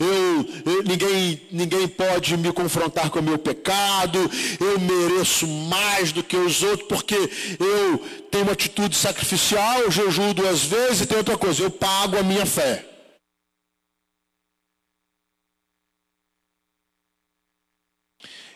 eu, 0.00 0.72
eu, 0.72 0.82
ninguém, 0.82 1.46
ninguém 1.52 1.86
pode 1.86 2.34
me 2.38 2.50
confrontar 2.54 3.10
com 3.10 3.18
o 3.18 3.22
meu 3.22 3.36
pecado, 3.36 4.18
eu 4.58 4.80
mereço 4.80 5.46
mais 5.46 6.10
do 6.10 6.24
que 6.24 6.38
os 6.38 6.62
outros, 6.62 6.88
porque 6.88 7.14
eu 7.14 7.98
tenho 8.30 8.44
uma 8.44 8.52
atitude 8.54 8.96
sacrificial, 8.96 9.80
eu 9.80 9.90
jejuo 9.90 10.32
duas 10.32 10.64
vezes 10.64 11.02
e 11.02 11.06
tem 11.06 11.18
outra 11.18 11.36
coisa, 11.36 11.62
eu 11.62 11.70
pago 11.70 12.16
a 12.16 12.22
minha 12.22 12.46
fé. 12.46 12.88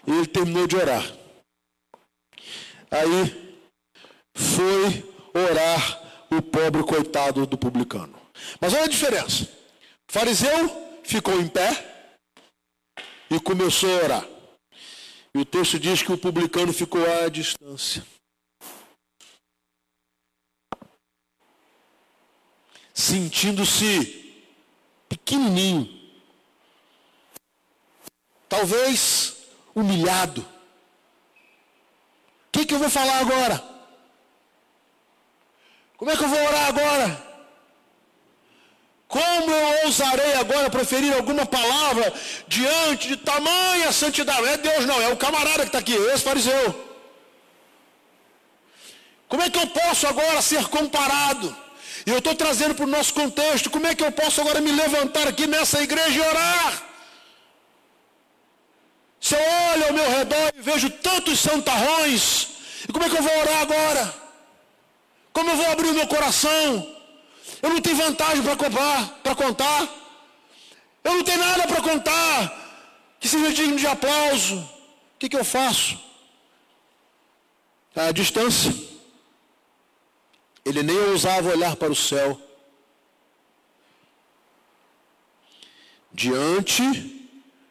E 0.07 0.11
ele 0.11 0.27
terminou 0.27 0.67
de 0.67 0.77
orar. 0.77 1.05
Aí 2.91 3.55
foi 4.35 5.05
orar 5.35 6.08
o 6.31 6.43
pobre 6.43 6.83
coitado 6.83 7.47
do 7.47 7.57
publicano. 7.57 8.19
Mas 8.61 8.73
olha 8.75 8.85
a 8.85 8.88
diferença. 8.88 9.45
O 10.09 10.12
fariseu 10.12 11.01
ficou 11.03 11.41
em 11.41 11.49
pé 11.49 12.11
e 13.31 13.41
começou 13.41 13.91
a 13.91 14.05
orar. 14.05 14.29
E 15.35 15.38
o 15.38 15.45
texto 15.45 15.79
diz 15.79 16.03
que 16.03 16.12
o 16.12 16.19
publicano 16.19 16.73
ficou 16.73 17.05
à 17.25 17.29
distância. 17.29 18.05
Sentindo-se 22.93 24.45
pequenininho. 25.09 25.97
Talvez 28.49 29.37
humilhado. 29.75 30.41
O 30.41 30.47
que, 32.51 32.67
que 32.67 32.75
eu 32.75 32.79
vou 32.79 32.91
falar 32.91 33.19
agora? 33.21 33.78
Como 35.98 36.12
é 36.12 36.16
que 36.16 36.22
eu 36.22 36.28
vou 36.28 36.40
orar 36.40 36.68
agora? 36.68 37.28
Como 39.08 39.50
eu 39.50 39.87
ousarei 39.87 40.34
agora 40.34 40.70
proferir 40.70 41.12
alguma 41.12 41.44
palavra 41.44 42.12
diante 42.46 43.08
de 43.08 43.16
tamanha 43.16 43.90
santidade? 43.90 44.40
Não 44.42 44.48
é 44.48 44.56
Deus, 44.58 44.87
não, 44.87 45.02
é 45.02 45.08
o 45.08 45.16
camarada 45.16 45.62
que 45.62 45.70
está 45.70 45.78
aqui, 45.78 45.94
esse 45.94 46.22
fariseu. 46.22 46.88
Como 49.26 49.42
é 49.42 49.50
que 49.50 49.58
eu 49.58 49.66
posso 49.66 50.06
agora 50.06 50.40
ser 50.40 50.68
comparado? 50.68 51.54
E 52.06 52.11
eu 52.11 52.18
estou 52.18 52.34
trazendo 52.34 52.76
para 52.76 52.84
o 52.84 52.94
nosso 52.96 53.12
contexto, 53.12 53.68
como 53.68 53.88
é 53.88 53.94
que 53.94 54.04
eu 54.04 54.12
posso 54.12 54.40
agora 54.40 54.61
me 54.61 54.70
levantar 54.70 55.26
aqui 55.26 55.48
nessa 55.48 55.82
igreja 55.82 56.16
e 56.16 56.20
orar? 56.20 56.82
Se 59.20 59.34
eu 59.34 59.40
olho 59.72 59.87
ao 59.87 59.92
meu 59.94 60.11
redor 60.11 60.52
e 60.56 60.62
vejo 60.62 60.88
tantos 60.90 61.40
santarrões, 61.40 62.48
e 62.88 62.92
como 62.92 63.04
é 63.04 63.11
que 63.11 63.16
eu 63.16 63.22
vou 63.22 63.40
orar 63.40 63.62
agora? 63.62 64.28
Como 65.38 65.51
eu 65.51 65.57
vou 65.57 65.66
abrir 65.66 65.90
o 65.90 65.94
meu 65.94 66.09
coração? 66.09 66.96
Eu 67.62 67.70
não 67.70 67.81
tenho 67.81 67.96
vantagem 67.96 68.42
para 68.42 68.57
comprar, 68.57 69.09
para 69.22 69.37
contar. 69.37 69.88
Eu 71.05 71.12
não 71.12 71.22
tenho 71.22 71.38
nada 71.38 71.64
para 71.64 71.81
contar 71.81 73.14
que 73.20 73.29
seja 73.29 73.53
digno 73.53 73.77
de 73.77 73.87
aplauso. 73.87 74.57
O 74.59 74.68
que, 75.16 75.29
que 75.29 75.37
eu 75.37 75.44
faço? 75.44 75.96
À 77.94 78.11
distância. 78.11 78.74
Ele 80.64 80.83
nem 80.83 80.98
ousava 81.11 81.51
olhar 81.51 81.77
para 81.77 81.92
o 81.92 81.94
céu. 81.94 82.37
Diante 86.12 86.83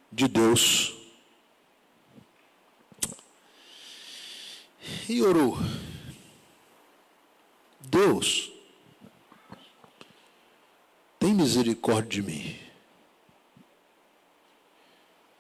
de 0.10 0.30
Deus. 0.30 0.94
E 5.10 5.22
orou. 5.22 5.58
Deus, 7.90 8.52
tem 11.18 11.34
misericórdia 11.34 12.22
de 12.22 12.24
mim, 12.24 12.60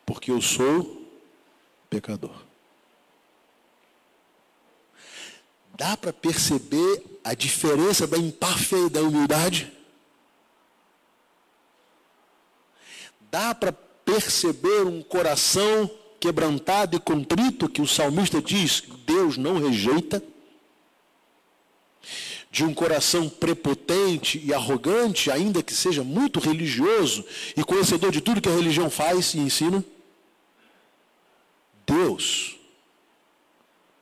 porque 0.06 0.32
eu 0.32 0.42
sou 0.42 1.06
pecador. 1.90 2.36
Dá 5.76 5.96
para 5.96 6.12
perceber 6.12 7.20
a 7.24 7.34
diferença 7.34 8.08
da 8.08 8.18
e 8.18 8.90
da 8.90 9.02
humildade? 9.02 9.72
Dá 13.30 13.54
para 13.54 13.72
perceber 13.72 14.86
um 14.88 15.04
coração 15.04 15.92
quebrantado 16.20 16.96
e 16.96 17.00
contrito 17.00 17.70
que 17.70 17.82
o 17.82 17.88
salmista 17.88 18.42
diz: 18.42 18.82
Deus 19.06 19.38
não 19.38 19.60
rejeita? 19.60 20.24
De 22.50 22.64
um 22.64 22.74
coração 22.74 23.30
prepotente 23.30 24.42
e 24.44 24.54
arrogante, 24.54 25.30
ainda 25.30 25.62
que 25.62 25.74
seja 25.74 26.04
muito 26.04 26.40
religioso 26.40 27.26
e 27.56 27.64
conhecedor 27.64 28.12
de 28.12 28.22
tudo 28.22 28.42
que 28.42 28.50
a 28.50 28.56
religião 28.56 28.90
faz 28.90 29.34
e 29.34 29.40
ensina? 29.40 29.84
Deus, 31.86 32.58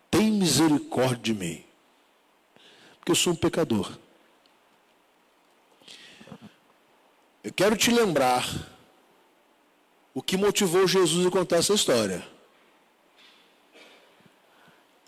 tem 0.10 0.32
misericórdia 0.32 1.18
de 1.18 1.34
mim, 1.34 1.64
porque 2.98 3.12
eu 3.12 3.16
sou 3.16 3.34
um 3.34 3.36
pecador. 3.36 3.92
Eu 7.44 7.54
quero 7.54 7.76
te 7.76 7.92
lembrar 7.92 8.48
o 10.14 10.22
que 10.22 10.38
motivou 10.38 10.88
Jesus 10.88 11.28
a 11.28 11.30
contar 11.30 11.58
essa 11.58 11.74
história. 11.74 12.26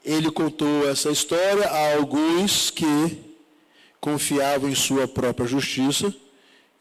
Ele 0.04 0.30
contou 0.30 0.88
essa 0.88 1.10
história 1.10 1.68
a 1.68 1.96
alguns 1.96 2.70
que 2.70 3.27
confiava 4.00 4.70
em 4.70 4.76
sua 4.76 5.08
própria 5.08 5.48
justiça 5.48 6.14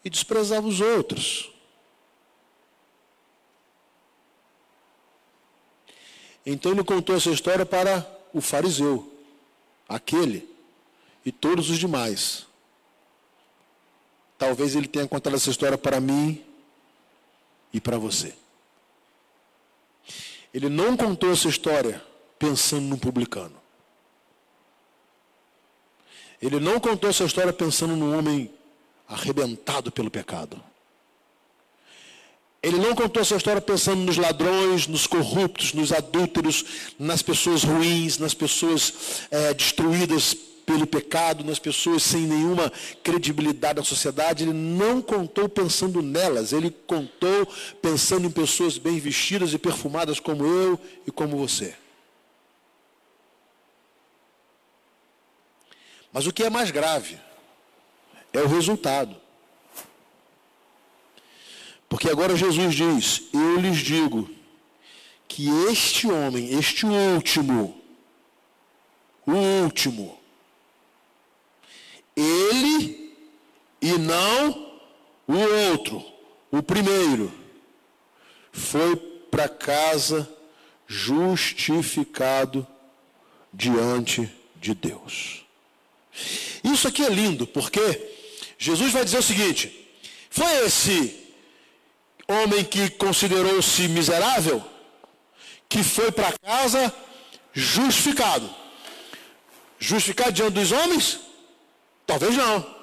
e 0.05 0.11
desprezava 0.11 0.66
os 0.66 0.81
outros. 0.81 1.50
Então 6.44 6.70
ele 6.72 6.85
contou 6.85 7.16
essa 7.16 7.31
história 7.31 7.66
para 7.66 8.07
o 8.33 8.40
fariseu, 8.40 9.12
aquele 9.88 10.48
e 11.24 11.33
todos 11.33 11.68
os 11.70 11.79
demais. 11.79 12.46
Talvez 14.38 14.76
ele 14.76 14.87
tenha 14.87 15.09
contado 15.09 15.35
essa 15.35 15.50
história 15.50 15.76
para 15.76 15.98
mim 15.98 16.44
e 17.72 17.81
para 17.81 17.98
você. 17.98 18.35
Ele 20.55 20.68
não 20.68 20.96
contou 20.96 21.33
essa 21.33 21.48
história 21.48 22.02
pensando 22.38 22.87
no 22.87 22.96
publicano. 22.96 23.65
Ele 26.40 26.61
não 26.61 26.79
contou 26.79 27.11
essa 27.11 27.25
história 27.25 27.53
pensando 27.53 27.96
num 27.96 28.16
homem 28.16 28.51
arrebentado 29.09 29.90
pelo 29.90 30.11
pecado. 30.11 30.62
Ele 32.62 32.79
não 32.79 32.94
contou 32.94 33.22
essa 33.22 33.37
história 33.37 33.61
pensando 33.61 34.01
nos 34.01 34.16
ladrões, 34.16 34.88
nos 34.88 35.07
corruptos, 35.07 35.72
nos 35.72 35.92
adúlteros, 35.92 36.64
nas 36.99 37.22
pessoas 37.22 37.62
ruins, 37.62 38.18
nas 38.18 38.35
pessoas 38.35 39.22
é, 39.31 39.55
destruídas 39.55 40.35
pelo 40.66 40.85
pecado, 40.85 41.44
nas 41.44 41.61
pessoas 41.61 42.03
sem 42.03 42.22
nenhuma 42.22 42.72
credibilidade 43.05 43.79
na 43.79 43.85
sociedade. 43.85 44.42
Ele 44.42 44.53
não 44.53 45.01
contou 45.01 45.49
pensando 45.49 46.03
nelas, 46.03 46.53
ele 46.53 46.75
contou 46.88 47.46
pensando 47.81 48.27
em 48.27 48.31
pessoas 48.31 48.79
bem 48.79 48.99
vestidas 48.99 49.53
e 49.53 49.59
perfumadas 49.59 50.18
como 50.18 50.44
eu 50.44 50.81
e 51.07 51.11
como 51.12 51.37
você. 51.37 51.72
Mas 56.16 56.26
o 56.26 56.33
que 56.33 56.44
é 56.44 56.48
mais 56.48 56.70
grave 56.70 57.20
é 58.33 58.40
o 58.40 58.46
resultado. 58.46 59.14
Porque 61.90 62.09
agora 62.09 62.35
Jesus 62.35 62.74
diz: 62.74 63.24
Eu 63.35 63.61
lhes 63.61 63.76
digo 63.81 64.26
que 65.29 65.46
este 65.70 66.09
homem, 66.09 66.59
este 66.59 66.87
último, 66.87 67.79
o 69.26 69.33
último, 69.33 70.18
ele 72.16 73.14
e 73.83 73.98
não 73.98 74.72
o 75.29 75.37
outro, 75.70 76.02
o 76.50 76.62
primeiro, 76.62 77.31
foi 78.50 78.96
para 79.31 79.50
casa 79.50 80.26
justificado 80.87 82.66
diante 83.52 84.35
de 84.59 84.74
Deus. 84.74 85.45
Isso 86.64 86.88
aqui 86.88 87.05
é 87.05 87.09
lindo, 87.09 87.46
porque 87.46 87.81
Jesus 88.59 88.92
vai 88.92 89.05
dizer 89.05 89.18
o 89.18 89.22
seguinte: 89.22 89.88
foi 90.31 90.66
esse 90.66 91.26
homem 92.29 92.64
que 92.64 92.90
considerou-se 92.90 93.88
miserável 93.88 94.62
que 95.68 95.83
foi 95.83 96.11
para 96.12 96.37
casa 96.38 96.92
justificado. 97.52 98.48
Justificado 99.79 100.33
diante 100.33 100.55
dos 100.55 100.72
homens? 100.72 101.20
Talvez 102.07 102.35
não. 102.37 102.74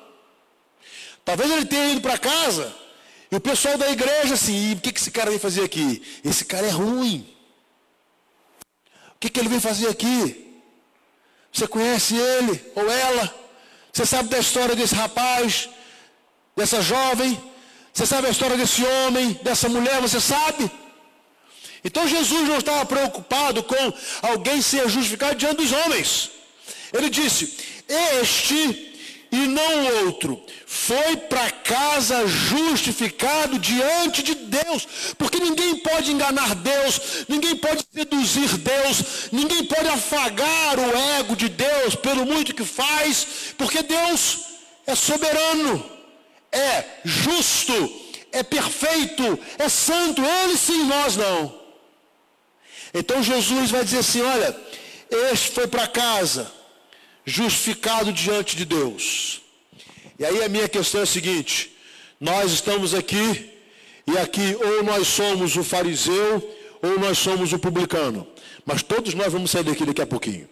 Talvez 1.26 1.50
ele 1.52 1.66
tenha 1.66 1.92
ido 1.94 2.02
para 2.02 2.18
casa 2.18 2.76
e 3.32 3.36
o 3.36 3.40
pessoal 3.40 3.78
da 3.80 3.90
igreja 3.90 4.36
assim, 4.36 4.74
o 4.74 4.80
que, 4.80 4.92
que 4.92 5.00
esse 5.00 5.10
cara 5.10 5.32
vem 5.32 5.40
fazer 5.40 5.64
aqui? 5.64 6.04
Esse 6.24 6.46
cara 6.46 6.68
é 6.68 6.70
ruim. 6.70 7.28
O 9.16 9.20
que, 9.20 9.28
que 9.28 9.40
ele 9.40 9.50
vem 9.50 9.60
fazer 9.60 9.88
aqui? 9.88 10.53
Você 11.54 11.68
conhece 11.68 12.16
ele 12.16 12.72
ou 12.76 12.92
ela? 12.92 13.34
Você 13.92 14.06
sabe 14.08 14.30
da 14.30 14.40
história 14.40 14.76
desse 14.76 14.96
rapaz, 14.96 15.70
dessa 16.56 16.82
jovem? 16.82 17.40
Você 17.94 18.08
sabe 18.08 18.28
a 18.28 18.32
história 18.32 18.58
desse 18.58 18.84
homem, 18.84 19.40
dessa 19.44 19.70
mulher? 19.70 20.02
Você 20.02 20.20
sabe? 20.20 20.70
Então 21.84 22.08
Jesus 22.08 22.48
não 22.50 22.58
estava 22.58 22.84
preocupado 22.86 23.62
com 23.62 23.94
alguém 24.24 24.62
ser 24.64 24.90
justificado 24.90 25.36
diante 25.36 25.58
dos 25.58 25.72
homens. 25.72 26.32
Ele 26.92 27.10
disse: 27.10 27.56
Este 27.88 28.93
e 29.34 29.48
não 29.48 30.06
outro. 30.06 30.40
Foi 30.68 31.18
para 31.18 31.50
casa 31.50 32.28
justificado 32.28 33.58
diante 33.58 34.22
de 34.22 34.36
Deus, 34.36 34.88
porque 35.18 35.40
ninguém 35.40 35.78
pode 35.78 36.12
enganar 36.12 36.54
Deus, 36.54 37.26
ninguém 37.28 37.56
pode 37.56 37.84
seduzir 37.92 38.58
Deus, 38.58 39.30
ninguém 39.32 39.66
pode 39.66 39.88
afagar 39.88 40.78
o 40.78 40.98
ego 41.18 41.36
de 41.36 41.50
Deus 41.50 41.96
pelo 41.96 42.28
muito 42.28 42.54
que 42.54 42.64
faz, 42.64 43.56
porque 43.58 43.82
Deus 43.82 44.38
é 44.86 44.94
soberano, 44.94 45.84
é 46.52 46.84
justo, 47.04 47.74
é 48.32 48.44
perfeito, 48.44 49.40
é 49.58 49.68
santo, 49.68 50.22
ele 50.24 50.56
sim, 50.56 50.84
nós 50.84 51.18
não. 51.18 51.60
Então 52.94 53.24
Jesus 53.24 53.72
vai 53.72 53.84
dizer 53.84 54.00
assim: 54.00 54.22
olha, 54.22 54.56
este 55.10 55.50
foi 55.50 55.66
para 55.66 55.88
casa 55.88 56.63
justificado 57.26 58.12
diante 58.12 58.56
de 58.56 58.66
Deus. 58.66 59.42
E 60.20 60.26
aí 60.26 60.44
a 60.44 60.50
minha 60.50 60.68
questão 60.68 61.02
é 61.02 61.04
a 61.04 61.08
seguinte: 61.08 61.76
nós 62.20 62.52
estamos 62.52 62.94
aqui, 62.94 63.52
e 64.06 64.18
aqui 64.18 64.56
ou 64.56 64.84
nós 64.84 65.08
somos 65.08 65.56
o 65.56 65.64
fariseu, 65.64 66.58
ou 66.82 67.00
nós 67.00 67.18
somos 67.18 67.54
o 67.54 67.60
publicano. 67.60 68.28
Mas 68.66 68.82
todos 68.82 69.14
nós 69.14 69.32
vamos 69.32 69.52
sair 69.52 69.64
daqui 69.64 69.86
daqui 69.86 70.02
a 70.02 70.08
pouquinho. 70.08 70.50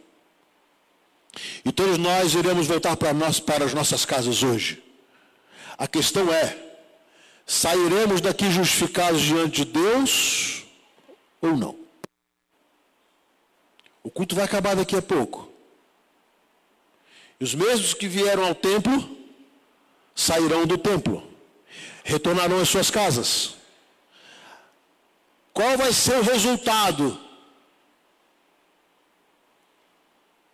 E 1.64 1.72
todos 1.72 1.98
nós 1.98 2.34
iremos 2.34 2.68
voltar 2.68 2.98
para, 2.98 3.14
nós, 3.14 3.40
para 3.40 3.64
as 3.64 3.74
nossas 3.74 4.06
casas 4.06 4.44
hoje. 4.44 4.84
A 5.78 5.88
questão 5.88 6.32
é: 6.34 6.58
sairemos 7.46 8.22
daqui 8.22 8.52
justificados 8.52 9.22
diante 9.22 9.64
de 9.64 9.72
Deus 9.72 10.66
ou 11.42 11.56
não? 11.56 11.76
O 14.04 14.10
culto 14.10 14.36
vai 14.36 14.46
acabar 14.46 14.76
daqui 14.76 14.96
a 14.96 15.02
pouco. 15.02 15.51
E 17.42 17.44
os 17.44 17.56
mesmos 17.56 17.96
que 17.96 18.08
vieram 18.08 18.46
ao 18.46 18.54
templo 18.54 19.18
sairão 20.14 20.68
do 20.68 20.78
templo, 20.78 21.28
retornarão 22.04 22.62
às 22.62 22.70
suas 22.70 22.92
casas. 22.92 23.56
Qual 25.52 25.76
vai 25.76 25.92
ser 25.92 26.20
o 26.20 26.22
resultado 26.22 27.20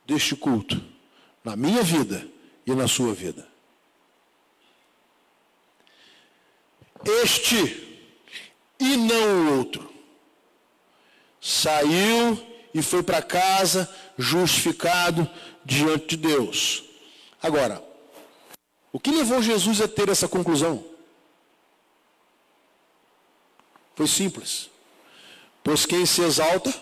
deste 0.05 0.33
culto 0.33 0.81
na 1.43 1.57
minha 1.57 1.83
vida 1.83 2.25
e 2.65 2.73
na 2.73 2.87
sua 2.87 3.13
vida? 3.13 3.45
Este 7.21 8.15
e 8.79 8.95
não 8.95 9.45
o 9.45 9.57
outro 9.57 9.93
saiu 11.41 12.47
e 12.73 12.81
foi 12.81 13.03
para 13.03 13.21
casa 13.21 13.93
justificado 14.17 15.29
diante 15.67 16.15
de 16.15 16.27
Deus. 16.27 16.85
Agora, 17.43 17.83
o 18.93 18.99
que 18.99 19.11
levou 19.11 19.41
Jesus 19.41 19.81
a 19.81 19.87
ter 19.87 20.07
essa 20.07 20.25
conclusão? 20.25 20.83
Foi 23.93 24.07
simples. 24.07 24.69
Pois 25.61 25.85
quem 25.85 26.05
se 26.05 26.21
exalta 26.21 26.73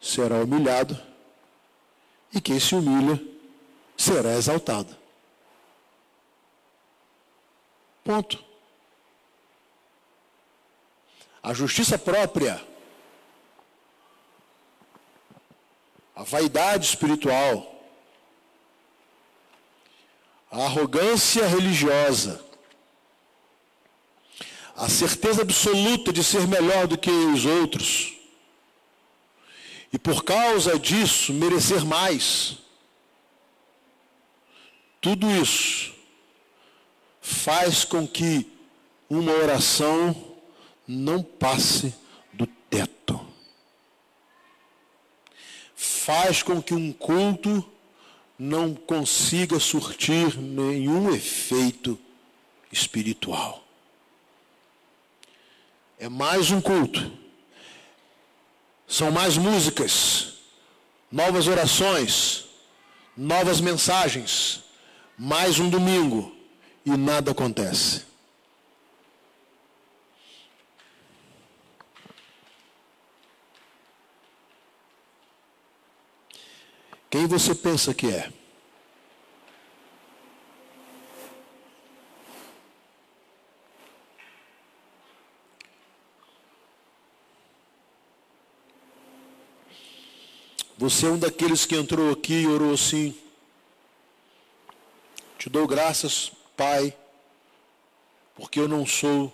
será 0.00 0.36
humilhado, 0.36 0.96
e 2.32 2.40
quem 2.40 2.60
se 2.60 2.76
humilha 2.76 3.20
será 3.96 4.34
exaltado. 4.34 4.96
Ponto. 8.04 8.42
A 11.42 11.52
justiça 11.52 11.98
própria, 11.98 12.64
a 16.14 16.22
vaidade 16.22 16.86
espiritual, 16.86 17.68
a 20.50 20.64
arrogância 20.64 21.46
religiosa, 21.46 22.44
a 24.76 24.88
certeza 24.88 25.42
absoluta 25.42 26.12
de 26.12 26.22
ser 26.22 26.46
melhor 26.46 26.86
do 26.86 26.98
que 26.98 27.10
os 27.10 27.44
outros, 27.44 28.14
e 29.92 29.98
por 29.98 30.24
causa 30.24 30.78
disso 30.78 31.32
merecer 31.32 31.84
mais, 31.84 32.58
tudo 35.00 35.30
isso 35.30 35.92
faz 37.20 37.84
com 37.84 38.06
que 38.06 38.46
uma 39.08 39.32
oração 39.32 40.36
não 40.86 41.22
passe 41.22 41.94
do 42.32 42.46
teto. 42.46 43.11
Faz 46.04 46.42
com 46.42 46.60
que 46.60 46.74
um 46.74 46.92
culto 46.92 47.64
não 48.36 48.74
consiga 48.74 49.60
surtir 49.60 50.36
nenhum 50.36 51.14
efeito 51.14 51.96
espiritual. 52.72 53.62
É 56.00 56.08
mais 56.08 56.50
um 56.50 56.60
culto. 56.60 57.08
São 58.84 59.12
mais 59.12 59.36
músicas, 59.36 60.38
novas 61.08 61.46
orações, 61.46 62.46
novas 63.16 63.60
mensagens, 63.60 64.64
mais 65.16 65.60
um 65.60 65.70
domingo 65.70 66.34
e 66.84 66.90
nada 66.96 67.30
acontece. 67.30 68.11
Quem 77.12 77.26
você 77.26 77.54
pensa 77.54 77.92
que 77.92 78.06
é? 78.06 78.32
Você 90.78 91.04
é 91.04 91.10
um 91.10 91.18
daqueles 91.18 91.66
que 91.66 91.76
entrou 91.76 92.10
aqui 92.10 92.32
e 92.32 92.46
orou 92.46 92.72
assim. 92.72 93.14
Te 95.36 95.50
dou 95.50 95.66
graças, 95.66 96.32
Pai, 96.56 96.96
porque 98.34 98.58
eu 98.58 98.66
não 98.66 98.86
sou 98.86 99.30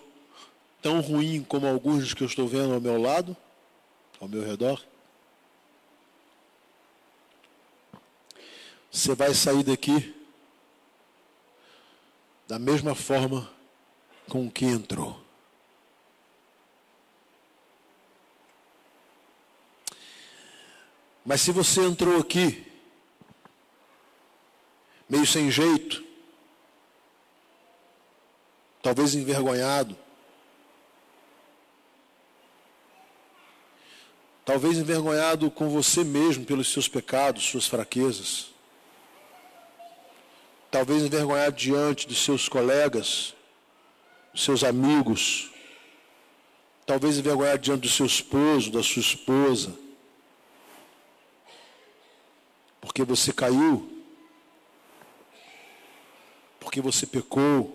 tão 0.82 1.00
ruim 1.00 1.44
como 1.44 1.68
alguns 1.68 2.12
que 2.12 2.24
eu 2.24 2.26
estou 2.26 2.48
vendo 2.48 2.74
ao 2.74 2.80
meu 2.80 3.00
lado, 3.00 3.36
ao 4.20 4.26
meu 4.26 4.44
redor. 4.44 4.84
Você 8.90 9.14
vai 9.14 9.34
sair 9.34 9.62
daqui 9.62 10.14
da 12.46 12.58
mesma 12.58 12.94
forma 12.94 13.50
com 14.28 14.50
que 14.50 14.64
entrou. 14.64 15.20
Mas 21.24 21.42
se 21.42 21.52
você 21.52 21.82
entrou 21.84 22.18
aqui 22.18 22.66
meio 25.06 25.26
sem 25.26 25.50
jeito, 25.50 26.02
talvez 28.82 29.14
envergonhado, 29.14 29.94
talvez 34.42 34.78
envergonhado 34.78 35.50
com 35.50 35.68
você 35.68 36.02
mesmo 36.02 36.46
pelos 36.46 36.72
seus 36.72 36.88
pecados, 36.88 37.44
suas 37.44 37.66
fraquezas, 37.66 38.57
talvez 40.70 41.02
envergonhado 41.02 41.56
diante 41.56 42.06
dos 42.06 42.22
seus 42.22 42.48
colegas, 42.48 43.34
dos 44.32 44.44
seus 44.44 44.62
amigos, 44.62 45.50
talvez 46.86 47.18
envergonhado 47.18 47.58
diante 47.58 47.82
do 47.82 47.88
seu 47.88 48.06
esposo, 48.06 48.70
da 48.70 48.82
sua 48.82 49.00
esposa, 49.00 49.74
porque 52.80 53.02
você 53.02 53.32
caiu, 53.32 54.02
porque 56.60 56.80
você 56.80 57.06
pecou, 57.06 57.74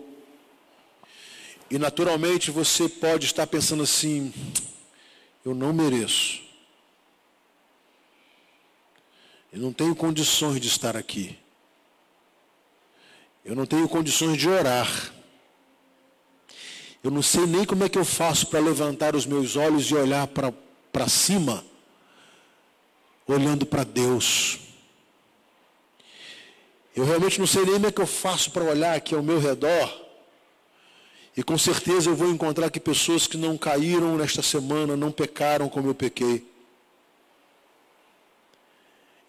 e 1.70 1.78
naturalmente 1.78 2.50
você 2.50 2.88
pode 2.88 3.26
estar 3.26 3.46
pensando 3.46 3.82
assim: 3.82 4.32
eu 5.44 5.54
não 5.54 5.72
mereço, 5.72 6.42
eu 9.52 9.60
não 9.60 9.72
tenho 9.72 9.94
condições 9.96 10.60
de 10.60 10.68
estar 10.68 10.96
aqui. 10.96 11.43
Eu 13.44 13.54
não 13.54 13.66
tenho 13.66 13.88
condições 13.88 14.38
de 14.38 14.48
orar. 14.48 15.12
Eu 17.02 17.10
não 17.10 17.20
sei 17.20 17.46
nem 17.46 17.66
como 17.66 17.84
é 17.84 17.88
que 17.88 17.98
eu 17.98 18.04
faço 18.04 18.46
para 18.46 18.60
levantar 18.60 19.14
os 19.14 19.26
meus 19.26 19.56
olhos 19.56 19.90
e 19.90 19.94
olhar 19.94 20.26
para 20.26 21.08
cima, 21.08 21.62
olhando 23.26 23.66
para 23.66 23.84
Deus. 23.84 24.60
Eu 26.96 27.04
realmente 27.04 27.38
não 27.38 27.46
sei 27.46 27.64
nem 27.64 27.74
como 27.74 27.86
é 27.88 27.92
que 27.92 28.00
eu 28.00 28.06
faço 28.06 28.50
para 28.50 28.64
olhar 28.64 28.96
aqui 28.96 29.14
ao 29.14 29.22
meu 29.22 29.38
redor. 29.38 30.02
E 31.36 31.42
com 31.42 31.58
certeza 31.58 32.08
eu 32.08 32.16
vou 32.16 32.30
encontrar 32.30 32.66
aqui 32.66 32.80
pessoas 32.80 33.26
que 33.26 33.36
não 33.36 33.58
caíram 33.58 34.16
nesta 34.16 34.40
semana, 34.40 34.96
não 34.96 35.12
pecaram 35.12 35.68
como 35.68 35.88
eu 35.88 35.94
pequei. 35.94 36.46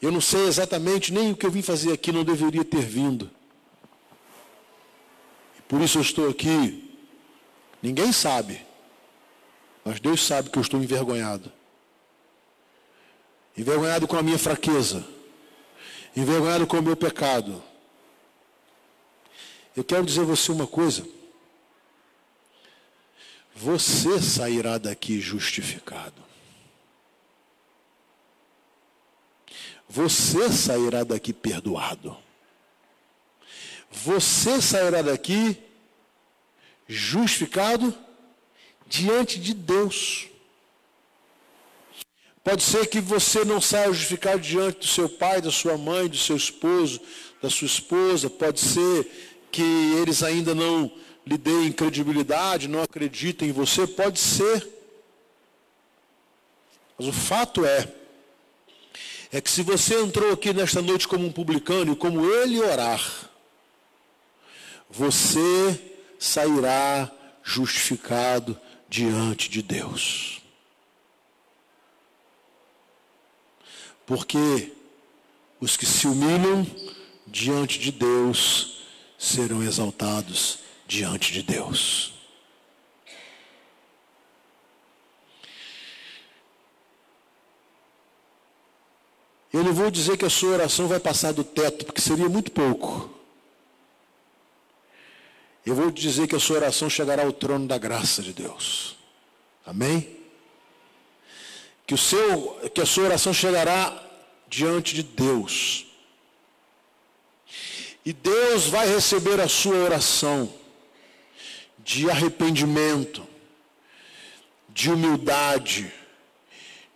Eu 0.01 0.11
não 0.11 0.21
sei 0.21 0.45
exatamente 0.45 1.11
nem 1.11 1.31
o 1.31 1.35
que 1.35 1.45
eu 1.45 1.51
vim 1.51 1.61
fazer 1.61 1.91
aqui, 1.91 2.11
não 2.11 2.23
deveria 2.23 2.63
ter 2.63 2.81
vindo. 2.81 3.29
Por 5.67 5.81
isso 5.81 5.97
eu 5.97 6.01
estou 6.01 6.29
aqui. 6.29 6.97
Ninguém 7.81 8.11
sabe. 8.11 8.65
Mas 9.83 9.99
Deus 9.99 10.25
sabe 10.25 10.49
que 10.49 10.57
eu 10.57 10.61
estou 10.61 10.81
envergonhado. 10.81 11.51
Envergonhado 13.57 14.07
com 14.07 14.17
a 14.17 14.23
minha 14.23 14.37
fraqueza. 14.37 15.05
Envergonhado 16.15 16.67
com 16.67 16.77
o 16.77 16.81
meu 16.81 16.95
pecado. 16.95 17.63
Eu 19.75 19.83
quero 19.83 20.05
dizer 20.05 20.21
a 20.21 20.25
você 20.25 20.51
uma 20.51 20.67
coisa. 20.67 21.07
Você 23.55 24.21
sairá 24.21 24.77
daqui 24.77 25.19
justificado. 25.19 26.23
Você 29.87 30.51
sairá 30.51 31.03
daqui 31.03 31.31
perdoado 31.31 32.24
você 33.91 34.61
sairá 34.61 35.01
daqui 35.01 35.57
justificado 36.87 37.95
diante 38.87 39.39
de 39.39 39.53
Deus. 39.53 40.27
Pode 42.43 42.61
ser 42.61 42.85
que 42.85 43.01
você 43.01 43.43
não 43.43 43.59
saia 43.59 43.91
justificado 43.91 44.39
diante 44.39 44.79
do 44.79 44.87
seu 44.87 45.09
pai, 45.09 45.41
da 45.41 45.51
sua 45.51 45.77
mãe, 45.77 46.07
do 46.07 46.17
seu 46.17 46.35
esposo, 46.35 47.01
da 47.41 47.49
sua 47.49 47.65
esposa. 47.65 48.29
Pode 48.29 48.59
ser 48.59 49.09
que 49.51 49.63
eles 49.99 50.21
ainda 50.21 50.53
não 50.53 50.91
lhe 51.25 51.37
deem 51.39 51.71
credibilidade, 51.71 52.67
não 52.67 52.83
acreditem 52.83 53.49
em 53.49 53.51
você. 53.51 53.87
Pode 53.87 54.19
ser. 54.19 54.67
Mas 56.97 57.07
o 57.07 57.13
fato 57.13 57.65
é, 57.65 57.91
é 59.31 59.41
que 59.41 59.49
se 59.49 59.63
você 59.63 59.99
entrou 59.99 60.31
aqui 60.31 60.53
nesta 60.53 60.83
noite 60.83 61.07
como 61.07 61.25
um 61.25 61.31
publicano 61.31 61.93
e 61.93 61.95
como 61.95 62.31
ele 62.31 62.61
orar, 62.61 63.01
você 64.95 65.93
sairá 66.17 67.11
justificado 67.43 68.57
diante 68.87 69.49
de 69.49 69.61
Deus. 69.61 70.41
Porque 74.05 74.71
os 75.59 75.75
que 75.75 75.85
se 75.85 76.07
humilham 76.07 76.65
diante 77.27 77.77
de 77.77 77.91
Deus 77.91 78.85
serão 79.17 79.61
exaltados 79.61 80.59
diante 80.87 81.33
de 81.33 81.43
Deus. 81.43 82.13
Eu 89.51 89.63
não 89.63 89.73
vou 89.73 89.89
dizer 89.89 90.17
que 90.17 90.25
a 90.25 90.29
sua 90.29 90.51
oração 90.51 90.87
vai 90.87 90.99
passar 90.99 91.33
do 91.33 91.43
teto, 91.43 91.85
porque 91.85 92.01
seria 92.01 92.29
muito 92.29 92.51
pouco. 92.51 93.09
Eu 95.65 95.75
vou 95.75 95.89
dizer 95.89 96.27
que 96.27 96.35
a 96.35 96.39
sua 96.39 96.57
oração 96.57 96.89
chegará 96.89 97.23
ao 97.23 97.33
trono 97.33 97.67
da 97.67 97.77
graça 97.77 98.21
de 98.21 98.33
Deus. 98.33 98.95
Amém? 99.65 100.17
Que, 101.87 101.93
o 101.93 101.97
seu, 101.97 102.59
que 102.73 102.81
a 102.81 102.85
sua 102.85 103.05
oração 103.05 103.33
chegará 103.33 104.03
diante 104.47 104.93
de 104.93 105.03
Deus. 105.03 105.87
E 108.05 108.13
Deus 108.13 108.67
vai 108.67 108.87
receber 108.87 109.39
a 109.41 109.47
sua 109.47 109.75
oração 109.77 110.53
de 111.79 112.09
arrependimento, 112.09 113.27
de 114.69 114.91
humildade, 114.91 115.91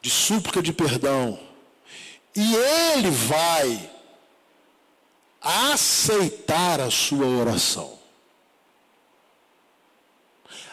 de 0.02 0.10
súplica 0.10 0.62
de 0.62 0.72
perdão 0.72 1.40
e 2.36 2.56
Ele 2.56 3.10
vai 3.10 3.92
aceitar 5.42 6.80
a 6.80 6.90
sua 6.90 7.26
oração. 7.26 7.99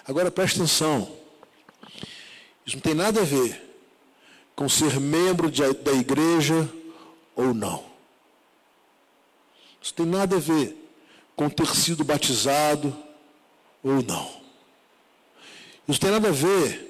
Agora 0.08 0.30
preste 0.30 0.56
atenção. 0.56 1.10
Isso 2.64 2.76
não 2.76 2.80
tem 2.80 2.94
nada 2.94 3.20
a 3.20 3.24
ver 3.24 3.62
com 4.54 4.68
ser 4.68 5.00
membro 5.00 5.50
de, 5.50 5.62
da 5.74 5.92
igreja 5.92 6.68
ou 7.34 7.52
não. 7.52 7.84
Isso 9.82 9.92
tem 9.94 10.06
nada 10.06 10.36
a 10.36 10.40
ver 10.40 10.76
com 11.34 11.50
ter 11.50 11.66
sido 11.74 12.02
batizado 12.02 12.96
ou 13.82 14.02
não. 14.02 14.30
Isso 15.88 16.00
tem 16.00 16.10
nada 16.10 16.28
a 16.28 16.32
ver 16.32 16.84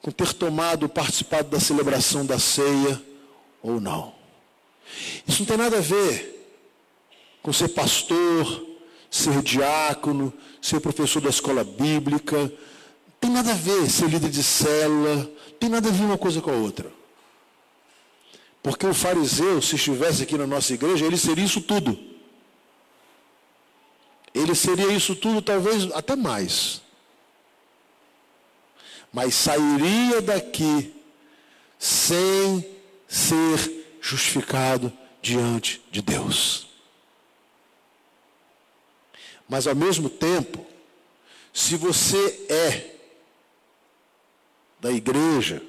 com 0.00 0.10
ter 0.10 0.32
tomado, 0.32 0.88
participado 0.88 1.48
da 1.48 1.60
celebração 1.60 2.24
da 2.24 2.38
ceia 2.38 3.02
ou 3.62 3.80
não. 3.80 4.14
Isso 5.26 5.40
não 5.40 5.46
tem 5.46 5.56
nada 5.56 5.78
a 5.78 5.80
ver 5.80 6.32
com 7.42 7.52
ser 7.52 7.68
pastor, 7.68 8.71
ser 9.12 9.42
diácono, 9.42 10.32
ser 10.60 10.80
professor 10.80 11.20
da 11.20 11.28
escola 11.28 11.62
bíblica. 11.62 12.50
Tem 13.20 13.30
nada 13.30 13.52
a 13.52 13.54
ver 13.54 13.88
ser 13.90 14.08
líder 14.08 14.30
de 14.30 14.42
célula. 14.42 15.30
Tem 15.60 15.68
nada 15.68 15.90
a 15.90 15.92
ver 15.92 16.04
uma 16.04 16.16
coisa 16.16 16.40
com 16.40 16.50
a 16.50 16.54
outra. 16.54 16.90
Porque 18.62 18.86
o 18.86 18.94
fariseu, 18.94 19.60
se 19.60 19.76
estivesse 19.76 20.22
aqui 20.22 20.38
na 20.38 20.46
nossa 20.46 20.72
igreja, 20.72 21.04
ele 21.04 21.18
seria 21.18 21.44
isso 21.44 21.60
tudo. 21.60 21.98
Ele 24.34 24.54
seria 24.54 24.90
isso 24.90 25.14
tudo, 25.14 25.42
talvez 25.42 25.92
até 25.92 26.16
mais. 26.16 26.80
Mas 29.12 29.34
sairia 29.34 30.22
daqui 30.22 30.94
sem 31.78 32.66
ser 33.06 33.98
justificado 34.00 34.90
diante 35.20 35.82
de 35.90 36.00
Deus. 36.00 36.71
Mas 39.52 39.66
ao 39.66 39.74
mesmo 39.74 40.08
tempo, 40.08 40.66
se 41.52 41.76
você 41.76 42.46
é 42.48 42.96
da 44.80 44.90
igreja 44.90 45.62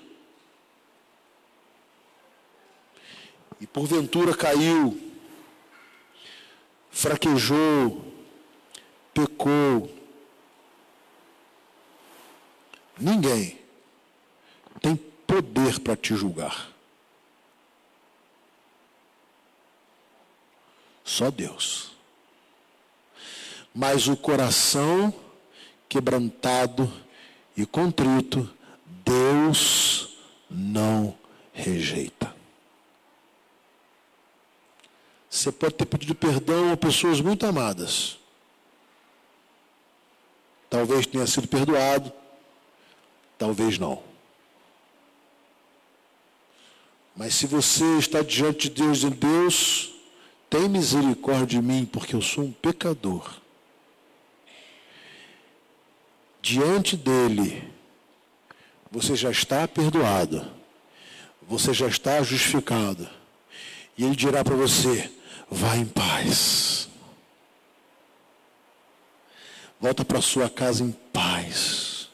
e 3.59 3.67
porventura 3.67 4.33
caiu, 4.33 4.97
fraquejou, 6.91 8.01
pecou, 9.13 9.93
ninguém 12.97 13.59
tem 14.81 14.95
poder 14.95 15.81
para 15.81 15.97
te 15.97 16.15
julgar. 16.15 16.71
Só 21.03 21.29
Deus. 21.29 21.92
Mas 23.73 24.07
o 24.07 24.15
coração 24.15 25.13
quebrantado 25.89 26.91
e 27.55 27.65
contrito, 27.65 28.49
Deus 29.03 30.15
não 30.49 31.15
rejeita. 31.51 32.35
Você 35.29 35.51
pode 35.51 35.73
ter 35.73 35.85
pedido 35.85 36.13
perdão 36.13 36.71
a 36.71 36.77
pessoas 36.77 37.19
muito 37.19 37.45
amadas. 37.45 38.19
Talvez 40.69 41.05
tenha 41.05 41.25
sido 41.25 41.47
perdoado, 41.47 42.11
talvez 43.37 43.77
não. 43.77 44.03
Mas 47.15 47.35
se 47.35 47.45
você 47.45 47.97
está 47.97 48.21
diante 48.21 48.69
de 48.69 48.81
Deus 48.81 49.03
em 49.03 49.09
Deus, 49.09 49.93
tem 50.49 50.67
misericórdia 50.67 51.59
de 51.59 51.61
mim, 51.61 51.85
porque 51.85 52.15
eu 52.15 52.21
sou 52.21 52.45
um 52.45 52.51
pecador. 52.51 53.42
Diante 56.43 56.97
dele, 56.97 57.71
você 58.91 59.15
já 59.15 59.31
está 59.31 59.65
perdoado, 59.65 60.45
você 61.41 61.73
já 61.73 61.87
está 61.87 62.21
justificado. 62.21 63.07
E 63.97 64.03
ele 64.03 64.13
dirá 64.13 64.43
para 64.43 64.53
você: 64.53 65.09
vá 65.49 65.77
em 65.77 65.85
paz. 65.85 66.89
Volta 69.79 70.03
para 70.03 70.19
sua 70.19 70.49
casa 70.49 70.83
em 70.83 70.91
paz. 70.91 72.09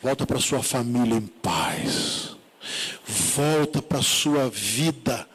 Volta 0.00 0.26
para 0.26 0.40
sua 0.40 0.62
família 0.62 1.14
em 1.14 1.26
paz. 1.26 2.34
Volta 3.06 3.82
para 3.82 4.00
sua 4.00 4.48
vida 4.48 5.28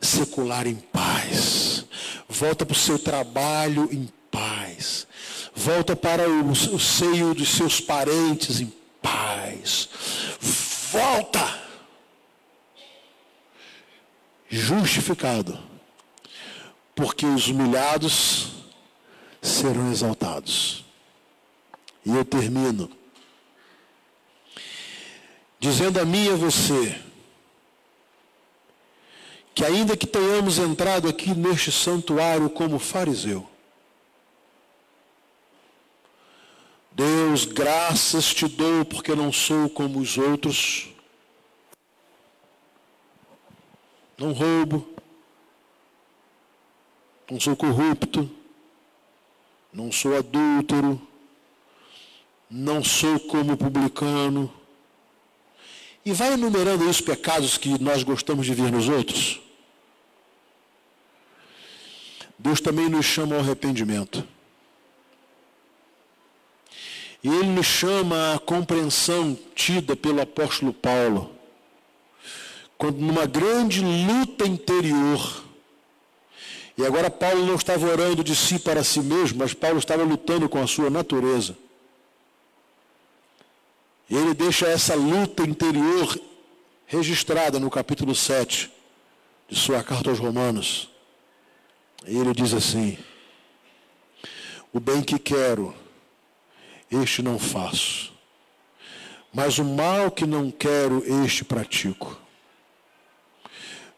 secular 0.00 0.64
em 0.64 0.76
paz. 0.76 1.84
Volta 2.28 2.64
para 2.64 2.72
o 2.72 2.78
seu 2.78 3.00
trabalho 3.00 3.88
em. 3.92 4.08
Volta 5.54 5.96
para 5.96 6.28
o, 6.28 6.50
o 6.50 6.78
seio 6.80 7.34
dos 7.34 7.48
seus 7.50 7.80
parentes 7.80 8.60
em 8.60 8.72
paz. 9.02 9.88
Volta. 10.90 11.60
Justificado. 14.48 15.58
Porque 16.94 17.26
os 17.26 17.48
humilhados 17.48 18.52
serão 19.42 19.90
exaltados. 19.90 20.84
E 22.04 22.10
eu 22.10 22.24
termino 22.24 22.90
dizendo 25.58 26.00
a 26.00 26.04
mim 26.06 26.24
e 26.24 26.30
a 26.30 26.36
você 26.36 26.98
que 29.54 29.64
ainda 29.64 29.96
que 29.96 30.06
tenhamos 30.06 30.58
entrado 30.58 31.08
aqui 31.08 31.34
neste 31.34 31.70
santuário 31.70 32.48
como 32.48 32.78
fariseu, 32.78 33.49
Deus, 37.00 37.46
graças 37.46 38.34
te 38.34 38.46
dou 38.46 38.84
porque 38.84 39.14
não 39.14 39.32
sou 39.32 39.70
como 39.70 40.00
os 40.00 40.18
outros, 40.18 40.90
não 44.18 44.32
roubo, 44.32 44.86
não 47.30 47.40
sou 47.40 47.56
corrupto, 47.56 48.30
não 49.72 49.90
sou 49.90 50.14
adúltero, 50.14 51.00
não 52.50 52.84
sou 52.84 53.18
como 53.18 53.56
publicano. 53.56 54.52
E 56.04 56.12
vai 56.12 56.34
enumerando 56.34 56.86
os 56.86 57.00
pecados 57.00 57.56
que 57.56 57.82
nós 57.82 58.02
gostamos 58.02 58.44
de 58.44 58.52
ver 58.52 58.70
nos 58.70 58.90
outros. 58.90 59.40
Deus 62.38 62.60
também 62.60 62.90
nos 62.90 63.06
chama 63.06 63.36
ao 63.36 63.40
arrependimento. 63.40 64.22
E 67.22 67.28
Ele 67.28 67.48
nos 67.48 67.66
chama 67.66 68.34
à 68.34 68.38
compreensão 68.38 69.38
tida 69.54 69.94
pelo 69.94 70.20
apóstolo 70.20 70.72
Paulo, 70.72 71.30
quando 72.78 72.98
numa 72.98 73.26
grande 73.26 73.82
luta 73.82 74.46
interior, 74.46 75.44
e 76.80 76.86
agora 76.86 77.10
Paulo 77.10 77.44
não 77.44 77.56
estava 77.56 77.86
orando 77.86 78.24
de 78.24 78.34
si 78.34 78.58
para 78.58 78.82
si 78.82 79.00
mesmo, 79.00 79.38
mas 79.38 79.52
Paulo 79.52 79.78
estava 79.78 80.02
lutando 80.02 80.48
com 80.48 80.62
a 80.62 80.66
sua 80.66 80.88
natureza. 80.88 81.54
E 84.08 84.16
ele 84.16 84.32
deixa 84.32 84.66
essa 84.66 84.94
luta 84.94 85.42
interior 85.42 86.18
registrada 86.86 87.60
no 87.60 87.70
capítulo 87.70 88.14
7 88.14 88.72
de 89.46 89.58
sua 89.58 89.82
carta 89.84 90.08
aos 90.08 90.18
Romanos. 90.18 90.88
E 92.06 92.16
ele 92.16 92.32
diz 92.32 92.54
assim: 92.54 92.96
O 94.72 94.80
bem 94.80 95.02
que 95.02 95.18
quero, 95.18 95.74
este 96.90 97.22
não 97.22 97.38
faço, 97.38 98.12
mas 99.32 99.58
o 99.58 99.64
mal 99.64 100.10
que 100.10 100.26
não 100.26 100.50
quero, 100.50 101.04
este 101.24 101.44
pratico. 101.44 102.18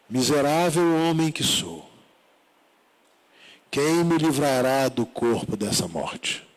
Miserável 0.09 0.83
homem 1.09 1.31
que 1.31 1.43
sou, 1.43 1.89
quem 3.71 4.03
me 4.03 4.17
livrará 4.17 4.87
do 4.87 5.05
corpo 5.05 5.57
dessa 5.57 5.87
morte? 5.87 6.47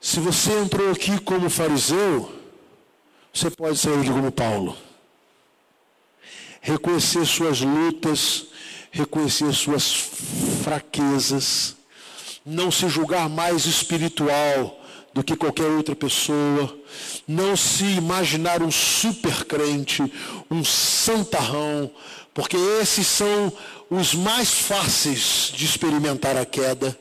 Se 0.00 0.20
você 0.20 0.52
entrou 0.60 0.92
aqui 0.92 1.18
como 1.18 1.50
fariseu, 1.50 2.32
você 3.32 3.50
pode 3.50 3.78
sair 3.78 4.04
como 4.06 4.30
Paulo. 4.30 4.76
Reconhecer 6.60 7.24
suas 7.26 7.60
lutas, 7.60 8.46
reconhecer 8.96 9.52
suas 9.52 9.92
fraquezas, 10.62 11.76
não 12.44 12.70
se 12.70 12.88
julgar 12.88 13.28
mais 13.28 13.66
espiritual 13.66 14.80
do 15.12 15.24
que 15.24 15.34
qualquer 15.34 15.68
outra 15.70 15.96
pessoa, 15.96 16.78
não 17.26 17.56
se 17.56 17.84
imaginar 17.84 18.62
um 18.62 18.70
super 18.70 19.44
crente, 19.44 20.02
um 20.50 20.62
santarrão, 20.62 21.90
porque 22.34 22.56
esses 22.56 23.06
são 23.06 23.52
os 23.88 24.14
mais 24.14 24.52
fáceis 24.52 25.52
de 25.54 25.64
experimentar 25.64 26.36
a 26.36 26.44
queda. 26.44 26.96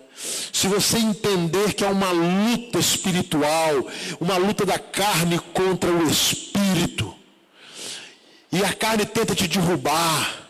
Se 0.53 0.67
você 0.67 0.97
entender 0.97 1.73
que 1.73 1.83
é 1.83 1.89
uma 1.89 2.11
luta 2.11 2.79
espiritual, 2.79 3.85
uma 4.19 4.37
luta 4.37 4.65
da 4.65 4.79
carne 4.79 5.37
contra 5.53 5.91
o 5.91 6.07
espírito, 6.07 7.13
e 8.51 8.63
a 8.63 8.71
carne 8.73 9.05
tenta 9.05 9.35
te 9.35 9.47
derrubar, 9.47 10.44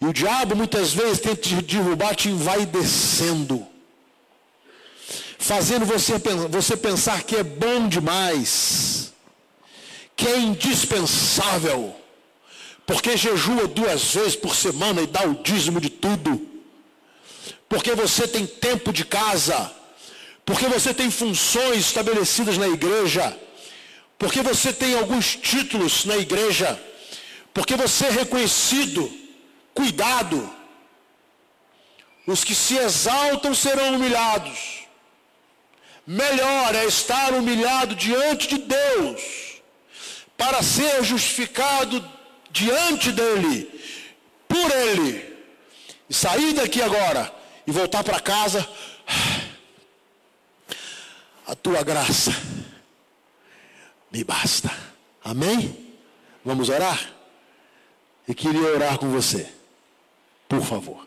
e 0.00 0.06
o 0.06 0.12
diabo 0.12 0.54
muitas 0.54 0.92
vezes 0.92 1.20
tenta 1.20 1.36
te 1.36 1.56
derrubar 1.56 2.14
te 2.14 2.28
envaidecendo, 2.28 3.66
fazendo 5.38 5.84
você, 5.84 6.14
você 6.48 6.76
pensar 6.76 7.22
que 7.24 7.34
é 7.36 7.42
bom 7.42 7.88
demais, 7.88 9.12
que 10.16 10.28
é 10.28 10.38
indispensável, 10.38 11.94
porque 12.86 13.16
jejua 13.16 13.66
duas 13.66 14.14
vezes 14.14 14.36
por 14.36 14.54
semana 14.54 15.02
e 15.02 15.06
dá 15.06 15.24
o 15.24 15.42
dízimo 15.42 15.80
de 15.80 15.90
tudo, 15.90 16.46
porque 17.68 17.94
você 17.94 18.26
tem 18.28 18.46
tempo 18.46 18.92
de 18.92 19.04
casa, 19.04 19.72
porque 20.44 20.66
você 20.66 20.94
tem 20.94 21.10
funções 21.10 21.78
estabelecidas 21.80 22.56
na 22.56 22.68
igreja, 22.68 23.36
porque 24.16 24.42
você 24.42 24.72
tem 24.72 24.96
alguns 24.96 25.34
títulos 25.34 26.04
na 26.04 26.16
igreja, 26.16 26.80
porque 27.52 27.76
você 27.76 28.06
é 28.06 28.10
reconhecido 28.10 29.27
Cuidado! 29.78 30.52
Os 32.26 32.42
que 32.42 32.52
se 32.52 32.76
exaltam 32.76 33.54
serão 33.54 33.94
humilhados. 33.94 34.88
Melhor 36.04 36.74
é 36.74 36.84
estar 36.84 37.32
humilhado 37.32 37.94
diante 37.94 38.48
de 38.48 38.58
Deus, 38.58 39.22
para 40.36 40.64
ser 40.64 41.04
justificado 41.04 42.04
diante 42.50 43.12
dEle, 43.12 43.70
por 44.48 44.68
Ele, 44.68 45.32
e 46.10 46.12
sair 46.12 46.54
daqui 46.54 46.82
agora 46.82 47.32
e 47.64 47.70
voltar 47.70 48.02
para 48.02 48.18
casa. 48.18 48.68
A 51.46 51.54
tua 51.54 51.84
graça 51.84 52.32
me 54.10 54.24
basta. 54.24 54.76
Amém? 55.22 55.94
Vamos 56.44 56.68
orar? 56.68 57.12
Eu 58.26 58.34
queria 58.34 58.74
orar 58.74 58.98
com 58.98 59.08
você. 59.08 59.57
Por 60.48 60.62
favor. 60.62 61.06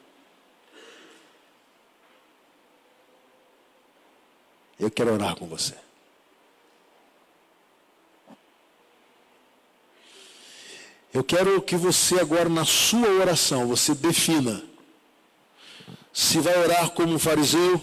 Eu 4.80 4.90
quero 4.90 5.14
orar 5.14 5.36
com 5.36 5.48
você. 5.48 5.76
Eu 11.14 11.24
quero 11.24 11.62
que 11.62 11.76
você 11.76 12.20
agora 12.20 12.48
na 12.48 12.64
sua 12.64 13.08
oração, 13.10 13.68
você 13.68 13.94
defina 13.94 14.64
se 16.14 16.40
vai 16.40 16.58
orar 16.58 16.92
como 16.92 17.14
um 17.14 17.20
fariseu 17.20 17.82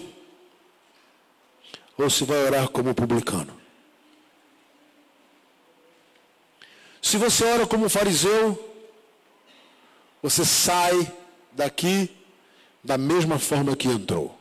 ou 1.96 2.08
se 2.08 2.24
vai 2.24 2.38
orar 2.44 2.68
como 2.68 2.94
publicano. 2.94 3.58
Se 7.02 7.16
você 7.16 7.44
ora 7.44 7.66
como 7.66 7.88
fariseu, 7.88 8.64
você 10.22 10.44
sai 10.44 11.17
daqui 11.58 12.08
da 12.84 12.96
mesma 12.96 13.38
forma 13.38 13.76
que 13.76 13.88
entrou. 13.88 14.38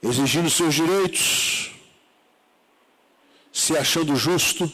Exigindo 0.00 0.48
seus 0.48 0.74
direitos, 0.74 1.72
se 3.52 3.76
achando 3.76 4.14
justo, 4.14 4.72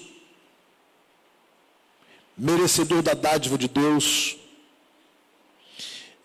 merecedor 2.37 3.03
da 3.03 3.15
dádiva 3.15 3.57
de 3.57 3.69
Deus. 3.69 4.37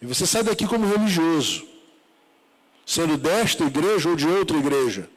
E 0.01 0.05
você 0.05 0.27
sai 0.27 0.43
daqui 0.43 0.67
como 0.67 0.85
religioso, 0.85 1.65
sendo 2.85 3.17
desta 3.17 3.63
igreja 3.63 4.09
ou 4.09 4.15
de 4.17 4.27
outra 4.27 4.57
igreja. 4.57 5.09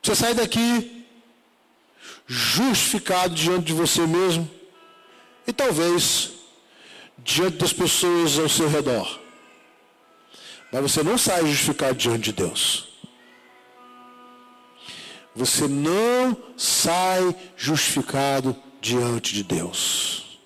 Você 0.00 0.14
sai 0.14 0.34
daqui 0.34 1.04
justificado 2.26 3.34
diante 3.34 3.66
de 3.66 3.72
você 3.72 4.06
mesmo 4.06 4.48
e 5.46 5.52
talvez 5.52 6.41
diante 7.18 7.58
das 7.58 7.72
pessoas 7.72 8.38
ao 8.38 8.48
seu 8.48 8.68
redor. 8.68 9.20
Mas 10.72 10.82
você 10.82 11.02
não 11.02 11.18
sai 11.18 11.46
justificado 11.46 11.94
diante 11.96 12.24
de 12.24 12.32
Deus. 12.32 12.88
Você 15.34 15.66
não 15.66 16.36
sai 16.56 17.34
justificado 17.56 18.56
diante 18.80 19.34
de 19.34 19.44
Deus. 19.44 20.40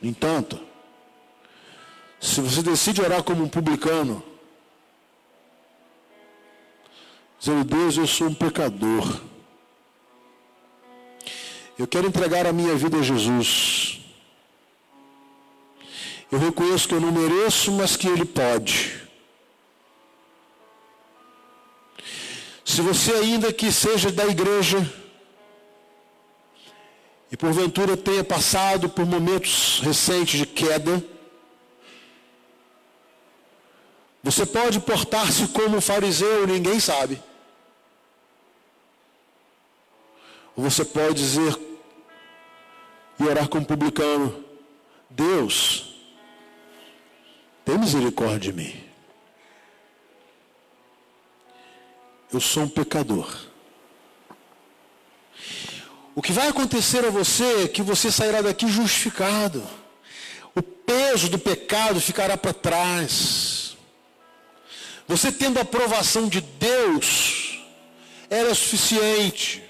No 0.00 0.08
entanto, 0.08 0.60
se 2.20 2.40
você 2.40 2.62
decide 2.62 3.00
orar 3.00 3.22
como 3.22 3.42
um 3.44 3.48
publicano, 3.48 4.22
dizendo, 7.38 7.64
Deus, 7.64 7.96
eu 7.96 8.06
sou 8.06 8.28
um 8.28 8.34
pecador. 8.34 9.20
Eu 11.76 11.86
quero 11.88 12.06
entregar 12.06 12.46
a 12.46 12.52
minha 12.52 12.74
vida 12.76 12.98
a 12.98 13.02
Jesus. 13.02 14.00
Eu 16.30 16.38
reconheço 16.38 16.88
que 16.88 16.94
eu 16.94 17.00
não 17.00 17.10
mereço, 17.10 17.72
mas 17.72 17.96
que 17.96 18.06
Ele 18.06 18.24
pode. 18.24 19.02
Se 22.64 22.80
você 22.80 23.12
ainda 23.12 23.52
que 23.52 23.70
seja 23.70 24.10
da 24.10 24.26
igreja 24.26 24.78
e 27.30 27.36
porventura 27.36 27.96
tenha 27.96 28.22
passado 28.22 28.88
por 28.88 29.04
momentos 29.04 29.80
recentes 29.82 30.38
de 30.38 30.46
queda, 30.46 31.04
você 34.22 34.46
pode 34.46 34.80
portar-se 34.80 35.48
como 35.48 35.80
fariseu, 35.80 36.46
ninguém 36.46 36.80
sabe. 36.80 37.20
Ou 40.56 40.64
você 40.64 40.84
pode 40.84 41.14
dizer 41.14 41.58
e 43.18 43.24
orar 43.24 43.48
como 43.48 43.66
publicano: 43.66 44.44
Deus, 45.10 45.94
tem 47.64 47.78
misericórdia 47.78 48.52
de 48.52 48.52
mim. 48.52 48.84
Eu 52.32 52.40
sou 52.40 52.64
um 52.64 52.68
pecador. 52.68 53.32
O 56.14 56.22
que 56.22 56.32
vai 56.32 56.48
acontecer 56.48 57.04
a 57.04 57.10
você 57.10 57.64
é 57.64 57.68
que 57.68 57.82
você 57.82 58.10
sairá 58.10 58.40
daqui 58.40 58.68
justificado. 58.68 59.62
O 60.54 60.62
peso 60.62 61.28
do 61.28 61.38
pecado 61.38 62.00
ficará 62.00 62.36
para 62.36 62.52
trás. 62.52 63.76
Você 65.06 65.32
tendo 65.32 65.58
a 65.58 65.62
aprovação 65.62 66.28
de 66.28 66.40
Deus, 66.40 67.60
era 68.30 68.54
suficiente. 68.54 69.62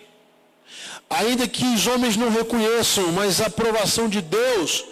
Ainda 1.09 1.47
que 1.47 1.65
os 1.65 1.87
homens 1.87 2.17
não 2.17 2.31
reconheçam, 2.31 3.13
mas 3.13 3.41
a 3.41 3.47
aprovação 3.47 4.09
de 4.09 4.21
Deus 4.21 4.85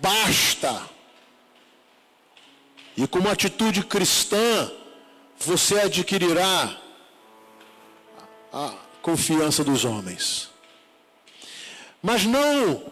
basta. 0.00 0.82
E 2.96 3.06
com 3.06 3.20
uma 3.20 3.32
atitude 3.32 3.82
cristã, 3.84 4.70
você 5.38 5.80
adquirirá 5.80 6.76
a 8.52 8.74
confiança 9.00 9.62
dos 9.62 9.84
homens. 9.84 10.50
Mas 12.02 12.24
não, 12.24 12.82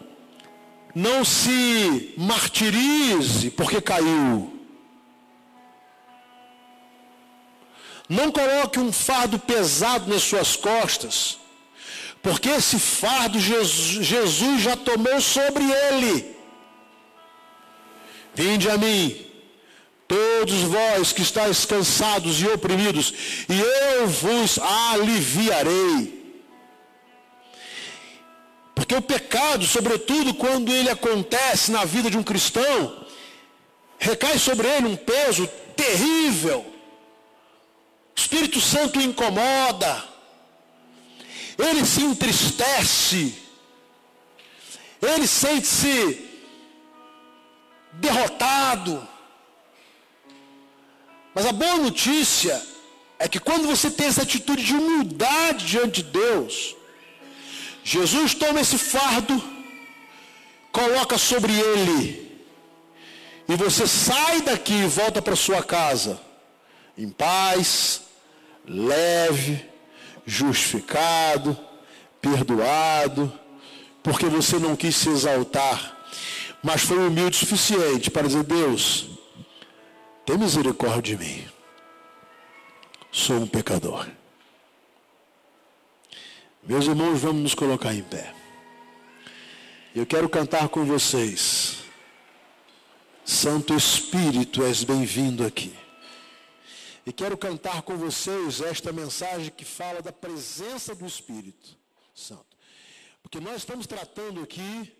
não 0.95 1.23
se 1.25 2.13
martirize 2.17 3.51
porque 3.51 3.81
caiu. 3.81 4.53
Não 8.09 8.31
coloque 8.31 8.79
um 8.79 8.91
fardo 8.91 9.37
pesado 9.37 10.09
nas 10.09 10.23
suas 10.23 10.55
costas, 10.55 11.37
porque 12.21 12.49
esse 12.49 12.79
fardo 12.79 13.39
Jesus, 13.39 14.61
já 14.61 14.75
tomou 14.75 15.19
sobre 15.21 15.63
ele. 15.63 16.35
Vinde 18.33 18.69
a 18.69 18.77
mim, 18.77 19.25
todos 20.07 20.61
vós 20.61 21.11
que 21.11 21.21
estáis 21.21 21.65
cansados 21.65 22.41
e 22.41 22.47
oprimidos, 22.47 23.13
e 23.49 23.59
eu 23.59 24.07
vos 24.07 24.59
aliviarei. 24.59 26.17
Porque 28.75 28.93
o 28.93 29.01
pecado, 29.01 29.65
sobretudo 29.65 30.35
quando 30.35 30.71
ele 30.71 30.89
acontece 30.89 31.71
na 31.71 31.83
vida 31.83 32.11
de 32.11 32.17
um 32.17 32.23
cristão, 32.23 33.05
recai 33.97 34.37
sobre 34.37 34.67
ele 34.67 34.87
um 34.87 34.95
peso 34.95 35.47
terrível. 35.75 36.59
O 38.15 38.19
Espírito 38.19 38.61
Santo 38.61 38.99
o 38.99 39.01
incomoda. 39.01 40.16
Ele 41.57 41.85
se 41.85 42.01
entristece. 42.01 43.33
Ele 45.01 45.27
sente-se 45.27 46.25
derrotado. 47.93 49.07
Mas 51.33 51.45
a 51.45 51.51
boa 51.51 51.77
notícia 51.77 52.61
é 53.19 53.27
que 53.27 53.39
quando 53.39 53.67
você 53.67 53.89
tem 53.89 54.07
essa 54.07 54.23
atitude 54.23 54.63
de 54.63 54.73
humildade 54.73 55.65
diante 55.65 56.01
de 56.01 56.11
Deus, 56.11 56.75
Jesus 57.83 58.33
toma 58.33 58.61
esse 58.61 58.77
fardo, 58.77 59.41
coloca 60.71 61.17
sobre 61.17 61.53
ele, 61.53 62.27
e 63.47 63.55
você 63.55 63.87
sai 63.87 64.41
daqui 64.41 64.73
e 64.73 64.87
volta 64.87 65.21
para 65.21 65.35
sua 65.35 65.63
casa, 65.63 66.19
em 66.97 67.09
paz, 67.09 68.01
leve, 68.65 69.65
justificado, 70.27 71.57
perdoado, 72.21 73.31
porque 74.03 74.25
você 74.25 74.59
não 74.59 74.75
quis 74.75 74.93
se 74.97 75.07
exaltar, 75.07 75.97
mas 76.61 76.81
foi 76.81 76.97
humilde 76.97 77.37
o 77.37 77.39
suficiente 77.39 78.11
para 78.11 78.27
dizer: 78.27 78.43
Deus, 78.43 79.07
tem 80.25 80.37
misericórdia 80.37 81.15
de 81.15 81.25
mim, 81.25 81.47
sou 83.09 83.37
um 83.37 83.47
pecador. 83.47 84.05
Meus 86.61 86.85
irmãos, 86.85 87.21
vamos 87.21 87.41
nos 87.41 87.55
colocar 87.55 87.93
em 87.93 88.03
pé. 88.03 88.33
Eu 89.95 90.05
quero 90.05 90.27
cantar 90.27 90.67
com 90.67 90.83
vocês. 90.83 91.77
Santo 93.23 93.73
Espírito, 93.73 94.63
és 94.63 94.83
bem-vindo 94.83 95.45
aqui. 95.45 95.73
E 97.07 97.13
quero 97.13 97.37
cantar 97.37 97.83
com 97.83 97.95
vocês 97.95 98.59
esta 98.59 98.91
mensagem 98.91 99.49
que 99.49 99.63
fala 99.63 100.01
da 100.01 100.11
presença 100.11 100.93
do 100.93 101.05
Espírito 101.05 101.69
Santo. 102.13 102.57
Porque 103.23 103.39
nós 103.39 103.55
estamos 103.55 103.87
tratando 103.87 104.43
aqui 104.43 104.91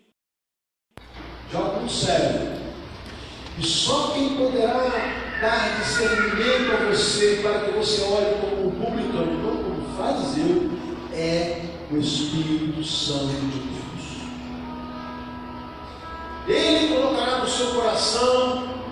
de 1.50 1.54
algo 1.54 1.86
sério. 1.90 2.48
E 3.58 3.62
só 3.62 4.12
quem 4.14 4.38
poderá 4.38 4.88
dar 5.38 5.80
discernimento 5.80 6.72
a 6.72 6.86
você 6.86 7.40
para 7.42 7.66
que 7.66 7.72
você 7.72 8.00
olhe 8.00 8.40
como 8.40 8.68
um 8.68 8.80
publicano, 8.86 9.42
não 9.42 9.62
como 9.62 9.98
fariseu, 9.98 10.70
é 11.12 11.60
o 11.90 11.98
Espírito 11.98 12.82
Santo 12.84 13.34
de 13.34 13.58
Deus. 13.58 14.22
Ele 16.46 16.88
colocará 16.88 17.40
no 17.40 17.48
seu 17.50 17.74
coração 17.74 18.82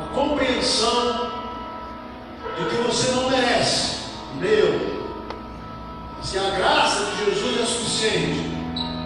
a 0.00 0.12
compreensão 0.12 1.43
de 2.56 2.64
que 2.68 2.82
você 2.82 3.12
não 3.12 3.30
merece, 3.30 3.96
nem 4.40 4.50
eu. 4.50 4.94
Se 6.22 6.38
a 6.38 6.50
graça 6.50 7.04
de 7.04 7.24
Jesus 7.24 7.60
é 7.60 7.66
suficiente, 7.66 8.54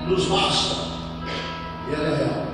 nos 0.07 0.27
basta, 0.27 0.77
e 1.89 1.95
ela 1.95 2.09
é 2.09 2.17
real. 2.17 2.49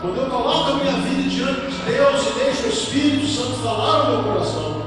Quando 0.00 0.16
eu 0.16 0.26
coloco 0.26 0.70
a 0.70 0.74
minha 0.74 0.92
vida 0.94 1.30
diante 1.30 1.60
de 1.70 1.82
Deus 1.84 2.26
e 2.26 2.32
deixo 2.32 2.64
o 2.64 2.68
Espírito 2.68 3.26
Santo 3.28 3.62
falar 3.62 4.04
no 4.04 4.10
meu 4.16 4.32
coração, 4.32 4.82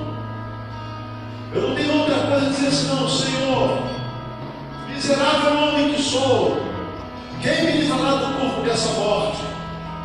eu 1.53 1.69
não 1.69 1.75
tenho 1.75 1.99
outra 1.99 2.15
coisa 2.15 2.47
a 2.47 2.49
dizer 2.49 2.71
senão, 2.71 3.07
Senhor, 3.07 3.79
miserável 4.89 5.57
homem 5.57 5.93
que 5.93 6.01
sou, 6.01 6.57
quem 7.41 7.63
me 7.63 7.71
livrará 7.79 8.15
do 8.15 8.39
corpo 8.41 8.61
dessa 8.61 8.89
morte? 8.99 9.39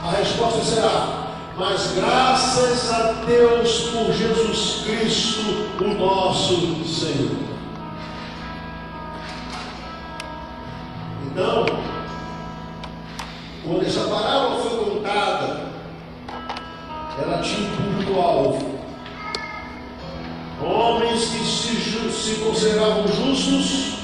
A 0.04 0.12
resposta 0.12 0.62
será, 0.62 1.19
mas 1.60 1.92
graças 1.92 2.90
a 2.90 3.12
Deus 3.26 3.90
por 3.90 4.10
Jesus 4.14 4.82
Cristo, 4.86 5.42
o 5.78 5.94
nosso 5.94 6.82
Senhor. 6.86 7.36
Então, 11.26 11.66
quando 13.62 13.84
essa 13.84 14.04
parábola 14.08 14.62
foi 14.62 14.84
contada, 14.84 15.66
ela 17.22 17.42
tinha 17.42 17.68
um 17.68 17.76
público-alvo 17.76 18.80
homens 20.62 21.24
que 21.26 21.44
se, 21.44 22.10
se 22.10 22.40
consideravam 22.40 23.06
justos, 23.06 23.98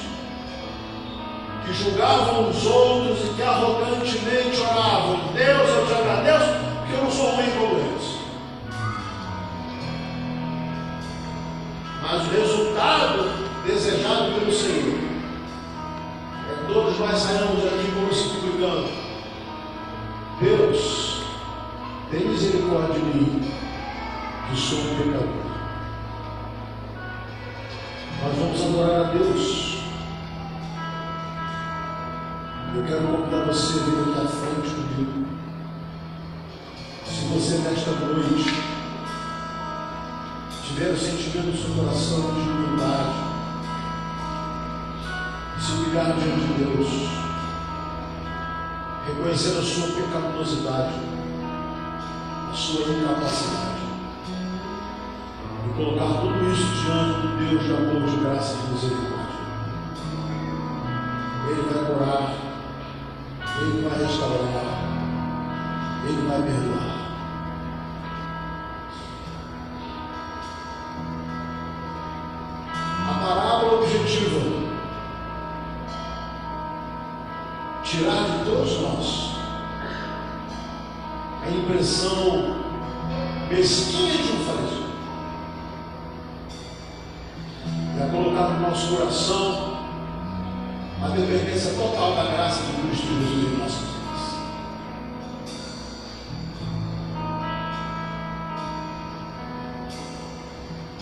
que 1.65 1.73
julgavam 1.73 2.49
os 2.49 2.65
outros 2.67 3.25
e 3.25 3.33
que 3.33 3.41
arrogantemente 3.41 4.61
oravam: 4.61 5.19
Deus, 5.33 5.69
eu 5.69 5.87
te 5.87 5.93
agradeço, 5.93 6.56
eu 6.97 7.03
não 7.03 7.11
sou 7.11 7.31
como 7.31 7.77
eles. 7.77 8.17
Mas 12.01 12.27
o 12.27 12.31
resultado 12.31 13.47
desejado 13.65 14.33
pelo 14.33 14.51
Senhor 14.51 14.99
é 16.49 16.73
todos 16.73 16.99
nós 16.99 17.17
saímos 17.17 17.65
aqui 17.65 17.91
como 17.93 18.13
se 18.13 18.29
publicando. 18.29 18.89
Deus, 20.39 21.23
tem 22.11 22.29
misericórdia 22.29 22.93
de 22.93 23.17
mim, 23.17 23.51
que 24.49 24.57
sou 24.57 24.79
um 24.79 24.97
pecador. 24.97 25.47
Nós 28.23 28.37
vamos 28.37 28.61
adorar 28.61 29.01
a 29.01 29.09
Deus. 29.11 29.77
Eu 32.75 32.83
quero 32.83 33.07
convidar 33.07 33.45
você 33.45 33.79
a 33.79 33.83
vir 33.83 33.99
aqui 33.99 34.21
à 34.21 34.27
frente 34.27 34.75
comigo. 34.75 35.26
Você 37.29 37.57
nesta 37.57 37.91
noite 37.91 38.45
tiver 40.63 40.91
o 40.91 40.97
sentimento 40.97 41.51
do 41.51 41.57
seu 41.57 41.75
coração 41.75 42.33
de 42.33 42.39
humildade, 42.39 43.13
se 45.59 45.71
humilhar 45.73 46.13
diante 46.13 46.47
de 46.47 46.53
Deus, 46.63 46.87
reconhecer 49.05 49.57
a 49.59 49.61
sua 49.61 49.87
pecaminosidade, 49.87 50.93
a 52.49 52.53
sua 52.55 52.93
incapacidade. 52.93 53.81
E 55.65 55.73
colocar 55.75 56.21
tudo 56.21 56.51
isso 56.51 56.65
diante 56.81 57.21
do 57.21 57.37
Deus 57.37 57.63
de 57.63 57.71
amor, 57.71 58.09
de 58.09 58.17
graça 58.17 58.55
e 58.55 58.61
de 58.61 58.73
misericórdia. 58.73 59.17
Ele 61.49 61.61
vai 61.61 61.85
curar, 61.85 62.33
Ele 63.59 63.87
vai 63.87 63.99
restaurar, 63.99 64.67
Ele 66.07 66.27
vai 66.27 66.41
perdoar. 66.41 66.96
Tirar 77.97 78.29
de 78.29 78.45
todos 78.45 78.81
nós 78.81 79.31
a 81.43 81.49
impressão 81.49 82.57
mesquinha 83.49 84.17
de 84.17 84.31
um 84.33 84.45
fariseu. 84.45 84.87
é 87.99 88.07
colocar 88.11 88.49
no 88.49 88.69
nosso 88.69 88.95
coração 88.95 89.77
a 91.01 91.07
dependência 91.09 91.73
total 91.73 92.15
da 92.15 92.25
graça 92.25 92.61
de 92.63 92.87
Cristo 92.87 93.07
Jesus 93.07 93.53
em 93.53 93.57
nossas 93.57 93.87
vidas. 93.87 94.23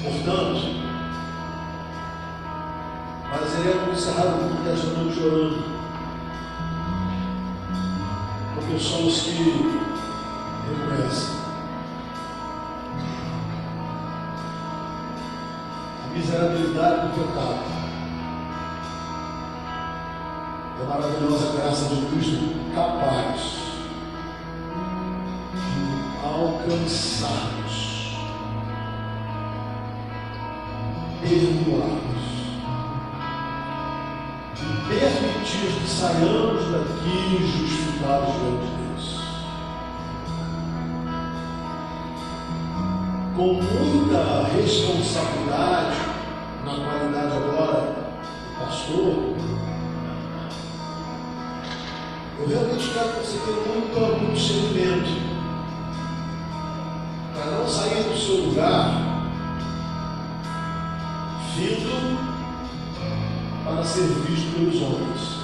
Portanto, 0.01 0.85
mas 3.31 3.59
iremos 3.59 3.97
encerrar 3.97 4.27
o 4.27 4.37
culto 4.37 4.63
desta 4.63 4.87
noite 4.87 5.19
orando, 5.19 5.74
Pessoas 8.75 9.21
que 9.21 9.31
reconhecem. 10.67 11.35
A 16.03 16.07
miserabilidade 16.13 17.07
do 17.07 17.13
pecado 17.13 17.63
é 20.77 20.81
a 20.81 20.85
maravilhosa 20.89 21.53
graça 21.57 21.95
de 21.95 22.05
Cristo 22.07 22.45
capaz 22.75 23.41
de 25.53 26.27
alcançarmos, 26.27 27.73
perdoarmos. 31.21 32.34
dias 35.55 35.73
que 35.73 35.87
saiamos 35.87 36.65
daqui 36.71 37.47
justificados 37.47 38.33
diante 38.35 38.65
de 38.65 38.75
Deus. 38.83 39.05
Com 43.35 43.53
muita 43.53 44.47
responsabilidade, 44.55 45.97
na 46.65 46.73
qualidade 46.73 47.37
agora 47.37 47.95
pastor, 48.59 49.35
eu 52.39 52.47
realmente 52.47 52.89
quero 52.93 53.09
que 53.09 53.19
você 53.19 53.37
tenha 53.39 53.75
muito, 53.75 54.21
muito 54.21 54.39
sentimento 54.39 55.35
para 57.33 57.51
não 57.51 57.67
sair 57.67 58.03
do 58.03 58.17
seu 58.17 58.45
lugar 58.45 59.05
vindo 61.55 62.35
para 63.65 63.83
ser 63.83 64.03
visto 64.03 64.53
pelos 64.53 64.81
homens. 64.81 65.34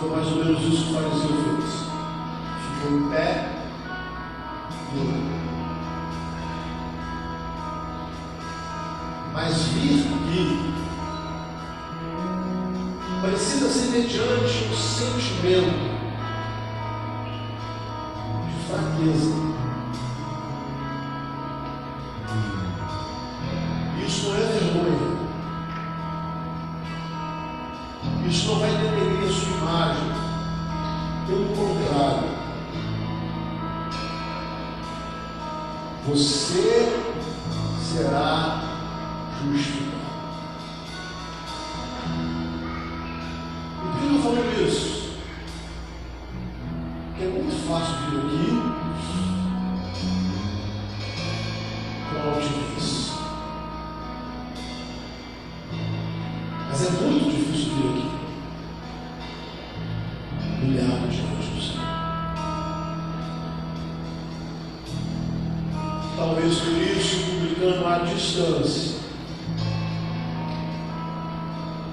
Foi 0.00 0.10
mais 0.10 0.28
ou 0.28 0.36
menos 0.36 0.62
isso 0.62 0.84
que 0.84 0.90
o 0.90 0.94
fariseu 0.94 1.28
fez. 1.56 1.88
Ficou 2.62 2.98
em 2.98 3.08
pé 3.10 3.28
e 4.94 4.98
orou. 4.98 5.38
Mas 9.32 9.62
vir 9.68 10.06
aqui 10.06 10.74
precisa 13.22 13.68
ser 13.68 13.90
mediante 13.90 14.64
um 14.64 14.76
sentimento 14.76 15.88
de 18.46 18.54
fraqueza. 18.66 19.47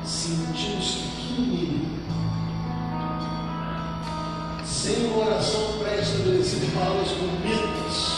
sentimos 0.08 0.96
pequenininho. 0.96 2.06
Sem 4.64 5.08
uma 5.08 5.26
oração 5.26 5.80
pré-estabelecida 5.80 6.68
palavras 6.74 7.10
bonitas, 7.10 8.15